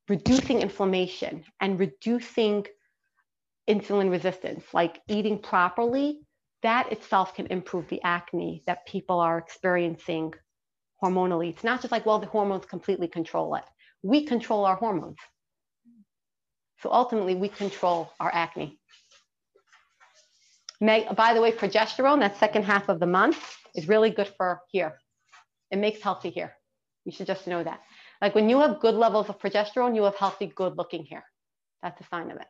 [0.07, 2.65] reducing inflammation and reducing
[3.69, 6.19] insulin resistance, like eating properly,
[6.63, 10.33] that itself can improve the acne that people are experiencing
[11.01, 11.49] hormonally.
[11.49, 13.63] It's not just like, well, the hormones completely control it.
[14.03, 15.17] We control our hormones.
[16.81, 18.79] So ultimately, we control our acne.
[20.81, 23.37] May, by the way, progesterone, that second half of the month,
[23.75, 24.97] is really good for hair.
[25.71, 26.55] It makes healthy hair.
[27.05, 27.81] You should just know that.
[28.21, 31.23] Like when you have good levels of progesterone, you have healthy, good looking hair.
[31.83, 32.47] That's a sign of it.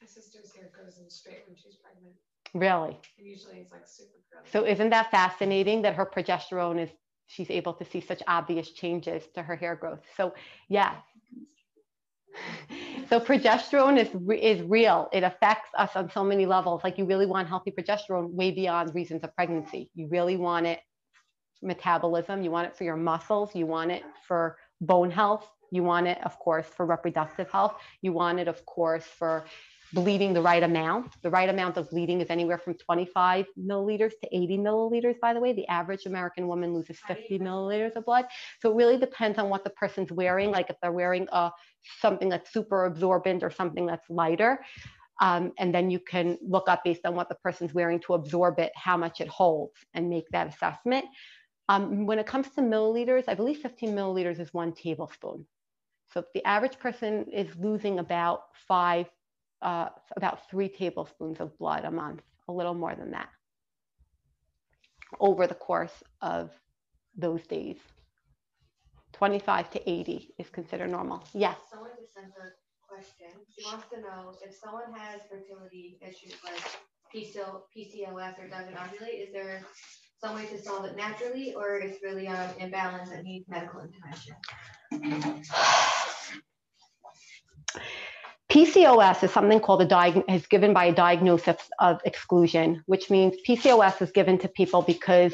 [0.00, 2.14] My sister's hair goes in straight when she's pregnant.
[2.54, 2.98] Really?
[3.18, 4.48] And usually it's like super curly.
[4.52, 6.90] So isn't that fascinating that her progesterone is
[7.26, 10.00] she's able to see such obvious changes to her hair growth.
[10.16, 10.34] So
[10.68, 10.96] yeah,
[13.08, 14.08] so progesterone is,
[14.40, 15.08] is real.
[15.12, 16.82] It affects us on so many levels.
[16.84, 19.90] Like you really want healthy progesterone way beyond reasons of pregnancy.
[19.94, 20.80] You really want it
[21.62, 22.42] metabolism.
[22.42, 23.54] You want it for your muscles.
[23.54, 25.48] You want it for bone health.
[25.70, 27.76] You want it, of course, for reproductive health.
[28.02, 29.46] You want it, of course, for
[29.92, 31.20] bleeding the right amount.
[31.22, 35.40] The right amount of bleeding is anywhere from 25 milliliters to 80 milliliters, by the
[35.40, 35.52] way.
[35.52, 38.26] The average American woman loses 50 milliliters of blood.
[38.60, 40.50] So it really depends on what the person's wearing.
[40.50, 41.50] Like if they're wearing a,
[42.00, 44.64] something that's super absorbent or something that's lighter.
[45.20, 48.58] Um, and then you can look up based on what the person's wearing to absorb
[48.58, 51.04] it, how much it holds, and make that assessment.
[51.68, 55.46] Um, when it comes to milliliters, I believe 15 milliliters is one tablespoon.
[56.12, 59.06] So if the average person is losing about five
[59.62, 63.28] uh, about three tablespoons of blood a month, a little more than that,
[65.20, 66.50] over the course of
[67.16, 67.76] those days.
[69.12, 71.22] 25 to 80 is considered normal.
[71.32, 71.56] Yes.
[71.70, 72.50] Someone just sent a
[72.88, 73.28] question.
[73.56, 76.62] She wants to know if someone has fertility issues like
[77.14, 79.62] PCOS or doesn't ovulate, is there
[80.18, 84.34] some way to solve it naturally or is really an imbalance that needs medical intervention?
[88.52, 93.34] PCOS is something called a diag- is given by a diagnosis of exclusion, which means
[93.48, 95.32] PCOS is given to people because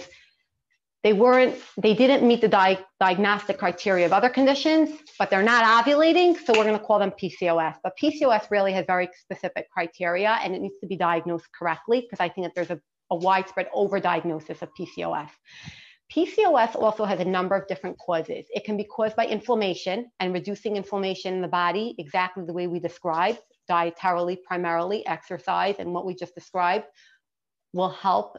[1.02, 5.64] they weren't they didn't meet the di- diagnostic criteria of other conditions but they're not
[5.64, 10.38] ovulating so we're going to call them pcos but pcos really has very specific criteria
[10.42, 13.68] and it needs to be diagnosed correctly because i think that there's a, a widespread
[13.72, 15.30] overdiagnosis of pcos
[16.12, 20.32] pcos also has a number of different causes it can be caused by inflammation and
[20.32, 23.38] reducing inflammation in the body exactly the way we described
[23.70, 26.84] dietarily primarily exercise and what we just described
[27.72, 28.38] will help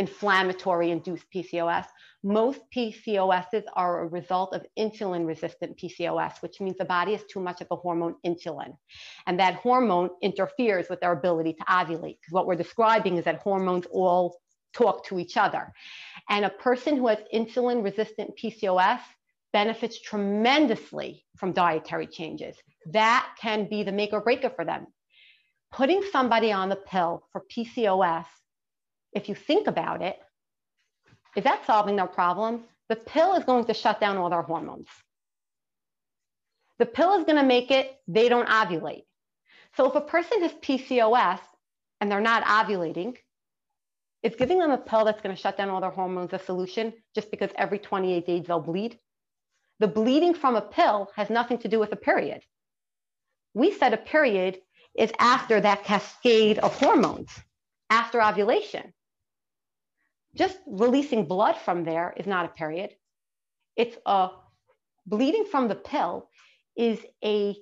[0.00, 1.84] inflammatory induced PCOS.
[2.22, 7.40] Most PCOSs are a result of insulin resistant PCOS, which means the body has too
[7.40, 8.74] much of the hormone insulin.
[9.26, 12.18] And that hormone interferes with their ability to ovulate.
[12.20, 14.38] Because what we're describing is that hormones all
[14.72, 15.72] talk to each other.
[16.28, 19.00] And a person who has insulin resistant PCOS
[19.52, 22.56] benefits tremendously from dietary changes.
[22.86, 24.86] That can be the make or break for them.
[25.72, 28.26] Putting somebody on the pill for PCOS
[29.12, 30.16] if you think about it,
[31.36, 32.64] is that solving their problem?
[32.88, 34.88] The pill is going to shut down all their hormones.
[36.78, 39.04] The pill is going to make it they don't ovulate.
[39.76, 41.40] So if a person has PCOS
[42.00, 43.16] and they're not ovulating,
[44.22, 46.92] is giving them a pill that's going to shut down all their hormones a solution
[47.14, 48.98] just because every 28 days they'll bleed?
[49.78, 52.42] The bleeding from a pill has nothing to do with a period.
[53.54, 54.58] We said a period
[54.94, 57.30] is after that cascade of hormones,
[57.88, 58.92] after ovulation
[60.34, 62.90] just releasing blood from there is not a period.
[63.76, 64.28] It's a
[65.06, 66.28] bleeding from the pill
[66.76, 67.56] is a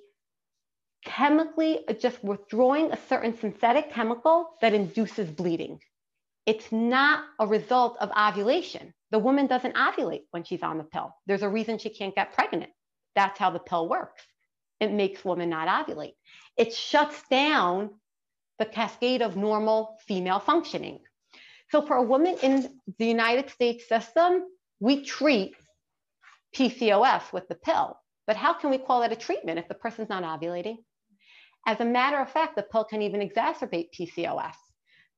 [1.03, 5.79] chemically just withdrawing a certain synthetic chemical that induces bleeding.
[6.49, 8.91] It's not a result of ovulation.
[9.11, 11.13] The woman doesn't ovulate when she's on the pill.
[11.27, 12.71] There's a reason she can't get pregnant.
[13.13, 14.23] That's how the pill works.
[14.79, 16.15] It makes women not ovulate.
[16.57, 17.91] It shuts down
[18.57, 21.01] the cascade of normal female functioning.
[21.69, 24.41] So for a woman in the United States system,
[24.79, 25.53] we treat
[26.55, 27.95] PCOS with the pill.
[28.25, 30.77] But how can we call that a treatment if the person's not ovulating?
[31.67, 34.55] As a matter of fact, the pill can even exacerbate PCOS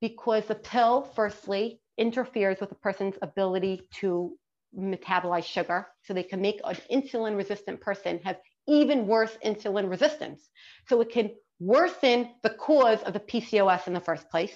[0.02, 4.36] because the pill, firstly, interferes with a person's ability to
[4.78, 5.88] metabolize sugar.
[6.04, 8.38] So they can make an insulin resistant person have
[8.68, 10.50] even worse insulin resistance.
[10.88, 14.56] So it can worsen the cause of the PCOS in the first place.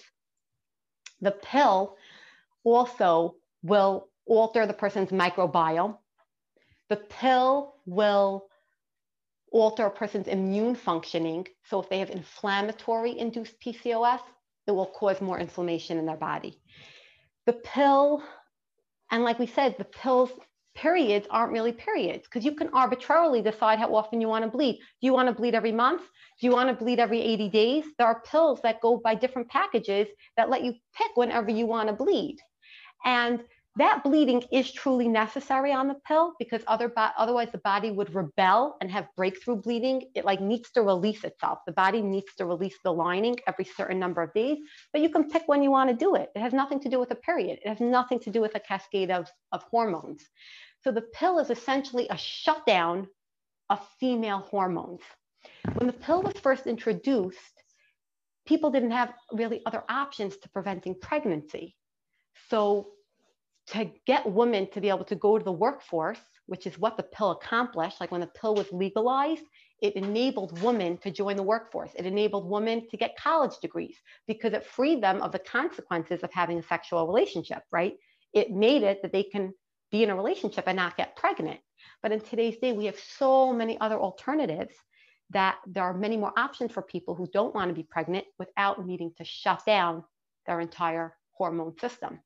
[1.22, 1.96] The pill
[2.64, 5.98] also will alter the person's microbiome.
[6.90, 8.48] The pill will
[9.52, 11.48] alter a person's immune functioning.
[11.70, 14.20] So if they have inflammatory induced PCOS,
[14.68, 16.60] it will cause more inflammation in their body.
[17.46, 18.24] The pill,
[19.12, 20.32] and like we said, the pills
[20.76, 24.78] periods aren't really periods because you can arbitrarily decide how often you want to bleed.
[25.02, 26.02] Do you want to bleed every month?
[26.02, 27.86] Do you want to bleed every 80 days?
[27.98, 31.88] There are pills that go by different packages that let you pick whenever you want
[31.88, 32.38] to bleed.
[33.06, 33.42] And
[33.78, 38.78] that bleeding is truly necessary on the pill because other otherwise the body would rebel
[38.80, 40.04] and have breakthrough bleeding.
[40.16, 41.60] It like needs to release itself.
[41.66, 44.60] The body needs to release the lining every certain number of days,
[44.94, 46.30] but you can pick when you want to do it.
[46.36, 47.60] It has nothing to do with a period.
[47.64, 50.24] It has nothing to do with a cascade of, of hormones.
[50.84, 53.08] So the pill is essentially a shutdown
[53.70, 55.02] of female hormones.
[55.74, 57.64] When the pill was first introduced,
[58.46, 61.76] people didn't have really other options to preventing pregnancy.
[62.50, 62.92] So
[63.68, 67.04] to get women to be able to go to the workforce, which is what the
[67.04, 69.44] pill accomplished, like when the pill was legalized,
[69.82, 71.92] it enabled women to join the workforce.
[71.96, 73.96] It enabled women to get college degrees
[74.28, 77.96] because it freed them of the consequences of having a sexual relationship, right?
[78.34, 79.54] It made it that they can
[79.92, 81.60] be in a relationship and not get pregnant.
[82.02, 84.76] But in today's day, we have so many other alternatives
[85.32, 88.86] that there are many more options for people who don't want to be pregnant without
[88.86, 90.04] needing to shut down
[90.46, 92.20] their entire hormone system.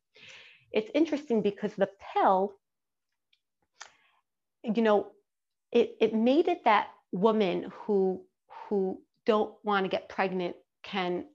[0.72, 2.54] It's interesting because the pill,
[4.64, 5.08] you know,
[5.72, 8.22] it, it made it that women who
[8.68, 11.26] who don't want to get pregnant can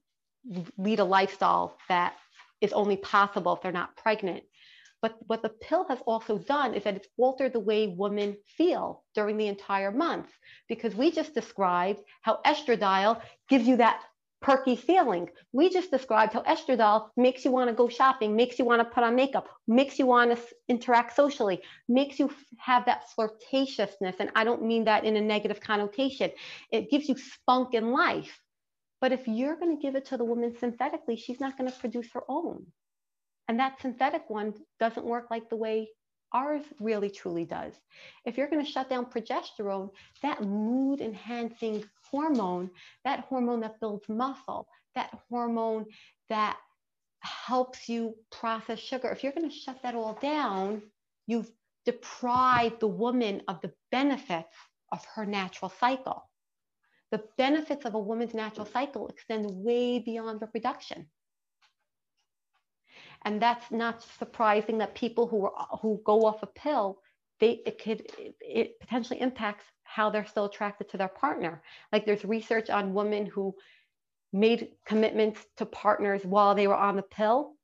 [0.79, 2.15] lead a lifestyle that
[2.61, 4.45] is only possible if they're not pregnant.
[5.03, 9.05] But what the pill has also done is that it's altered the way women feel
[9.15, 10.29] during the entire month
[10.69, 14.03] because we just described how estradiol gives you that
[14.41, 15.31] perky feeling.
[15.53, 18.95] We just described how estradiol makes you want to go shopping, makes you want to
[18.95, 24.21] put on makeup, makes you want to interact socially, makes you have that flirtatiousness.
[24.21, 26.31] And I don't mean that in a negative connotation.
[26.71, 28.41] It gives you spunk in life.
[29.01, 31.79] But if you're going to give it to the woman synthetically, she's not going to
[31.79, 32.67] produce her own.
[33.49, 35.89] And that synthetic one doesn't work like the way
[36.35, 37.73] Ours really truly does.
[38.25, 41.85] If you're going to shut down progesterone, that mood enhancing
[42.15, 42.71] hormone,
[43.05, 45.85] that hormone that builds muscle, that hormone
[46.29, 46.57] that
[47.19, 50.81] helps you process sugar, if you're going to shut that all down,
[51.27, 51.51] you've
[51.85, 54.55] deprived the woman of the benefits
[54.93, 56.31] of her natural cycle.
[57.11, 61.07] The benefits of a woman's natural cycle extend way beyond reproduction.
[63.23, 67.01] And that's not surprising that people who are, who go off a pill,
[67.41, 71.63] they it could it, it potentially impacts how they're still attracted to their partner.
[71.93, 73.55] Like there's research on women who
[74.33, 77.55] made commitments to partners while they were on the pill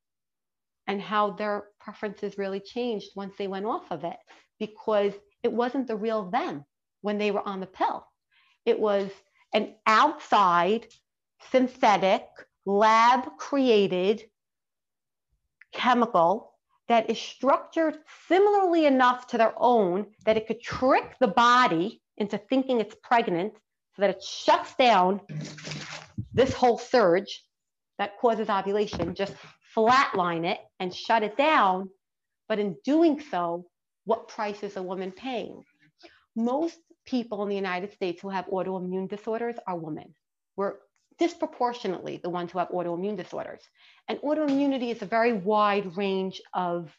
[0.86, 4.16] and how their preferences really changed once they went off of it
[4.58, 5.12] because
[5.42, 6.64] it wasn't the real them
[7.00, 8.06] when they were on the pill.
[8.66, 9.10] It was
[9.52, 10.86] an outside,
[11.50, 12.26] synthetic,
[12.66, 14.24] lab created
[15.72, 16.49] chemical
[16.90, 22.36] that is structured similarly enough to their own that it could trick the body into
[22.36, 23.52] thinking it's pregnant
[23.94, 25.20] so that it shuts down
[26.34, 27.44] this whole surge
[27.98, 29.34] that causes ovulation, just
[29.76, 31.88] flatline it and shut it down.
[32.48, 33.66] But in doing so,
[34.04, 35.62] what price is a woman paying?
[36.34, 40.12] Most people in the United States who have autoimmune disorders are women.
[40.56, 40.74] We're
[41.20, 43.62] disproportionately the ones who have autoimmune disorders.
[44.08, 46.90] And autoimmunity is a very wide range of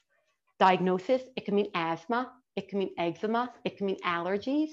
[0.59, 1.23] diagnosis.
[1.35, 4.69] It can mean asthma, it can mean eczema, it can mean allergies,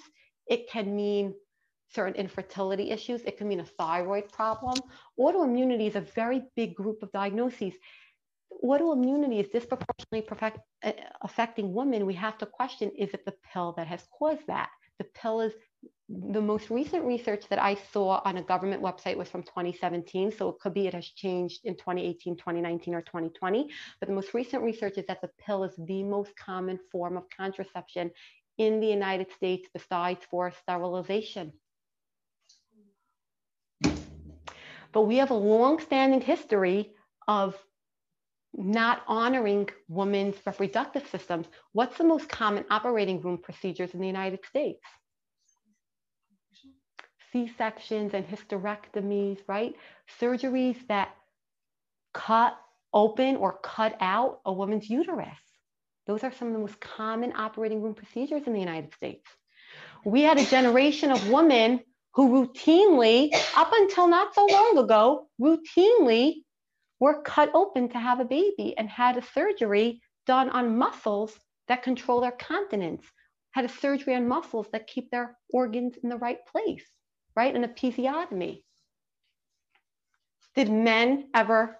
[0.46, 1.34] it can mean
[1.90, 4.76] certain infertility issues, it can mean a thyroid problem.
[5.18, 7.72] Autoimmunity is a very big group of diagnoses.
[8.62, 10.92] Autoimmunity is disproportionately perfect, uh,
[11.22, 12.05] affecting women.
[12.05, 14.68] We have to question is it the pill that has caused that?
[14.99, 15.55] The pill is
[16.09, 20.33] the most recent research that I saw on a government website was from 2017.
[20.33, 23.68] So it could be it has changed in 2018, 2019, or 2020.
[24.01, 27.24] But the most recent research is that the pill is the most common form of
[27.37, 28.11] contraception
[28.57, 31.53] in the United States besides for sterilization.
[34.93, 36.93] But we have a long-standing history
[37.29, 37.55] of
[38.55, 41.47] not honoring women's reproductive systems.
[41.72, 44.81] What's the most common operating room procedures in the United States?
[47.33, 49.74] C-sections and hysterectomies, right?
[50.20, 51.14] Surgeries that
[52.14, 52.59] cut
[52.93, 55.29] open or cut out a woman's uterus.
[56.07, 59.26] Those are some of the most common operating room procedures in the United States.
[60.05, 61.81] We had a generation of women
[62.14, 66.45] who routinely, up until not so long ago, routinely
[66.99, 71.83] were cut open to have a baby and had a surgery done on muscles that
[71.83, 73.05] control their continence,
[73.51, 76.89] had a surgery on muscles that keep their organs in the right place
[77.39, 77.55] right?
[77.55, 78.64] An episiotomy.
[80.57, 81.78] Did men ever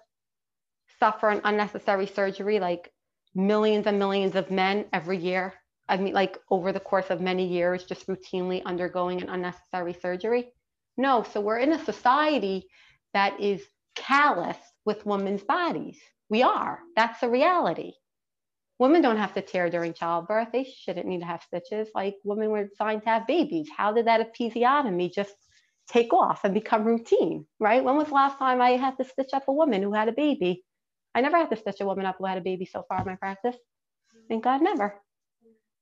[1.01, 2.93] suffer an unnecessary surgery like
[3.35, 5.53] millions and millions of men every year?
[5.89, 10.53] I mean, like over the course of many years, just routinely undergoing an unnecessary surgery?
[10.95, 11.23] No.
[11.23, 12.67] So we're in a society
[13.13, 13.61] that is
[13.95, 15.99] callous with women's bodies.
[16.29, 16.79] We are.
[16.95, 17.91] That's the reality.
[18.77, 20.53] Women don't have to tear during childbirth.
[20.53, 21.89] They shouldn't need to have stitches.
[21.93, 23.67] Like women were designed to have babies.
[23.75, 25.35] How did that episiotomy just
[25.89, 27.83] take off and become routine, right?
[27.83, 30.13] When was the last time I had to stitch up a woman who had a
[30.13, 30.63] baby?
[31.15, 33.05] I never had to stitch a woman up who had a baby so far in
[33.05, 33.55] my practice.
[34.27, 34.95] Thank God, never.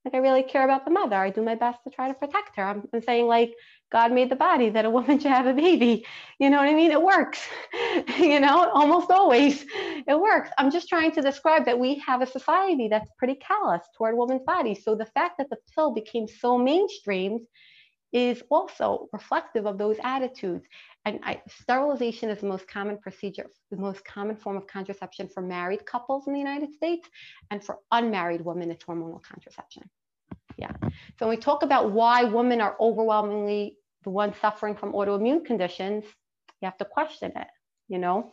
[0.04, 1.16] Like I really care about the mother.
[1.16, 2.62] I do my best to try to protect her.
[2.62, 3.52] I'm, I'm saying like
[3.92, 6.06] God made the body that a woman should have a baby.
[6.38, 6.92] You know what I mean?
[6.92, 7.46] It works.
[8.18, 10.50] you know, almost always it works.
[10.56, 14.44] I'm just trying to describe that we have a society that's pretty callous toward women's
[14.44, 14.82] bodies.
[14.82, 17.40] So the fact that the pill became so mainstreamed
[18.12, 20.66] is also reflective of those attitudes.
[21.04, 25.42] And I, sterilization is the most common procedure, the most common form of contraception for
[25.42, 27.08] married couples in the United States.
[27.50, 29.88] And for unmarried women, it's hormonal contraception.
[30.56, 30.72] Yeah.
[30.80, 36.04] So when we talk about why women are overwhelmingly the ones suffering from autoimmune conditions,
[36.60, 37.48] you have to question it,
[37.88, 38.32] you know?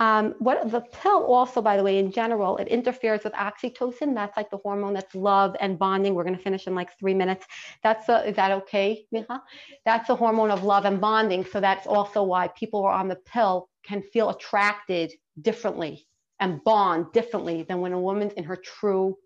[0.00, 4.14] Um, what the pill also, by the way, in general, it interferes with oxytocin.
[4.14, 6.14] That's like the hormone that's love and bonding.
[6.14, 7.46] We're going to finish in like three minutes.
[7.82, 9.40] That's a, is that okay, Micha?
[9.84, 11.44] That's a hormone of love and bonding.
[11.44, 16.06] So that's also why people who are on the pill can feel attracted differently
[16.40, 19.16] and bond differently than when a woman's in her true,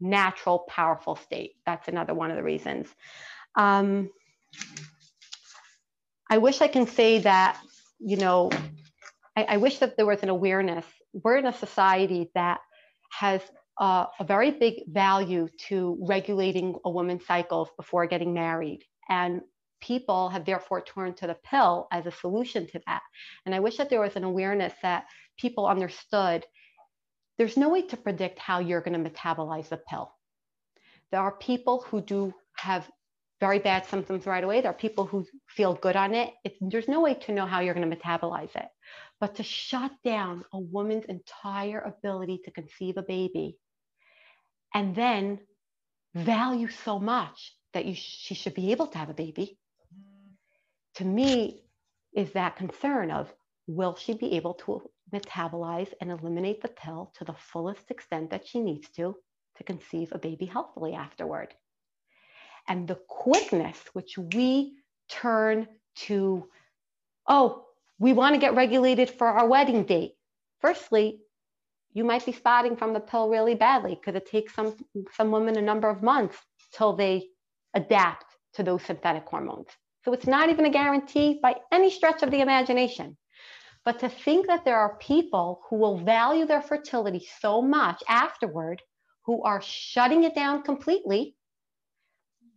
[0.00, 1.56] natural, powerful state.
[1.66, 2.88] That's another one of the reasons.
[3.56, 4.10] Um,
[6.30, 7.60] I wish I can say that,
[7.98, 8.50] you know,
[9.36, 10.84] I, I wish that there was an awareness.
[11.12, 12.60] We're in a society that
[13.10, 13.40] has
[13.78, 18.84] uh, a very big value to regulating a woman's cycles before getting married.
[19.08, 19.42] And
[19.80, 23.02] people have therefore turned to the pill as a solution to that.
[23.44, 25.06] And I wish that there was an awareness that
[25.38, 26.44] people understood
[27.38, 30.12] there's no way to predict how you're going to metabolize the pill.
[31.10, 32.88] there are people who do have
[33.42, 34.60] very bad symptoms right away.
[34.60, 36.32] There are people who feel good on it.
[36.44, 38.68] It's, there's no way to know how you're going to metabolize it.
[39.18, 43.56] But to shut down a woman's entire ability to conceive a baby
[44.72, 45.40] and then
[46.14, 49.58] value so much that you, she should be able to have a baby,
[50.98, 51.64] to me,
[52.14, 53.28] is that concern of
[53.66, 54.82] will she be able to
[55.12, 59.16] metabolize and eliminate the pill to the fullest extent that she needs to
[59.56, 61.52] to conceive a baby healthily afterward?
[62.68, 64.74] And the quickness which we
[65.08, 65.68] turn
[66.06, 66.48] to,
[67.26, 67.66] oh,
[67.98, 70.14] we want to get regulated for our wedding date.
[70.60, 71.20] Firstly,
[71.92, 74.74] you might be spotting from the pill really badly because it takes some,
[75.14, 76.36] some women a number of months
[76.72, 77.28] till they
[77.74, 78.24] adapt
[78.54, 79.68] to those synthetic hormones.
[80.04, 83.16] So it's not even a guarantee by any stretch of the imagination.
[83.84, 88.80] But to think that there are people who will value their fertility so much afterward
[89.24, 91.36] who are shutting it down completely,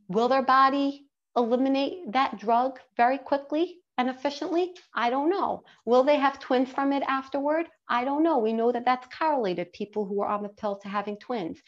[0.07, 4.73] will their body eliminate that drug very quickly and efficiently?
[4.94, 5.64] I don't know.
[5.86, 7.68] Will they have twins from it afterward?
[7.88, 8.40] I don't know.
[8.40, 11.60] We know that that's correlated, people who are on the pill to having twins.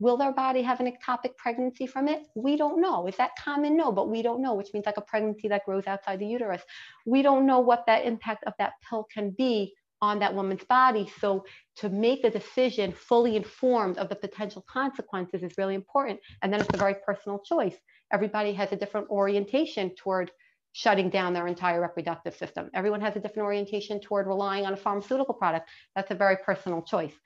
[0.00, 2.22] Will their body have an ectopic pregnancy from it?
[2.34, 3.06] We don't know.
[3.06, 3.76] Is that common?
[3.76, 6.62] No, but we don't know, which means like a pregnancy that grows outside the uterus.
[7.06, 11.10] We don't know what that impact of that pill can be on that woman's body.
[11.20, 11.44] So
[11.80, 16.20] to make a decision fully informed of the potential consequences is really important.
[16.40, 17.76] And then it's a very personal choice.
[18.12, 20.30] Everybody has a different orientation toward
[20.72, 22.68] shutting down their entire reproductive system.
[22.74, 25.64] Everyone has a different orientation toward relying on a pharmaceutical product.
[25.96, 27.16] That's a very personal choice.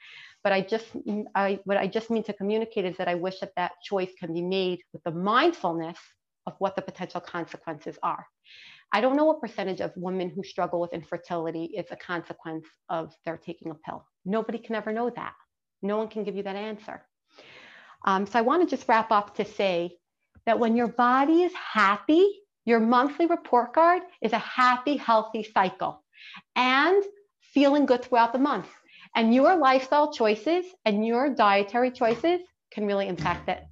[0.44, 0.86] But I just,
[1.34, 4.30] I, what I just mean to communicate is that I wish that that choice can
[4.34, 5.98] be made with the mindfulness
[6.46, 8.24] of what the potential consequences are.
[8.92, 13.14] I don't know what percentage of women who struggle with infertility is a consequence of
[13.24, 14.04] their taking a pill.
[14.24, 15.34] Nobody can ever know that.
[15.82, 17.02] No one can give you that answer.
[18.04, 19.96] Um, so I want to just wrap up to say
[20.46, 22.26] that when your body is happy,
[22.64, 26.04] your monthly report card is a happy, healthy cycle
[26.56, 27.02] and
[27.40, 28.68] feeling good throughout the month.
[29.14, 32.40] And your lifestyle choices and your dietary choices
[32.70, 33.64] can really impact it.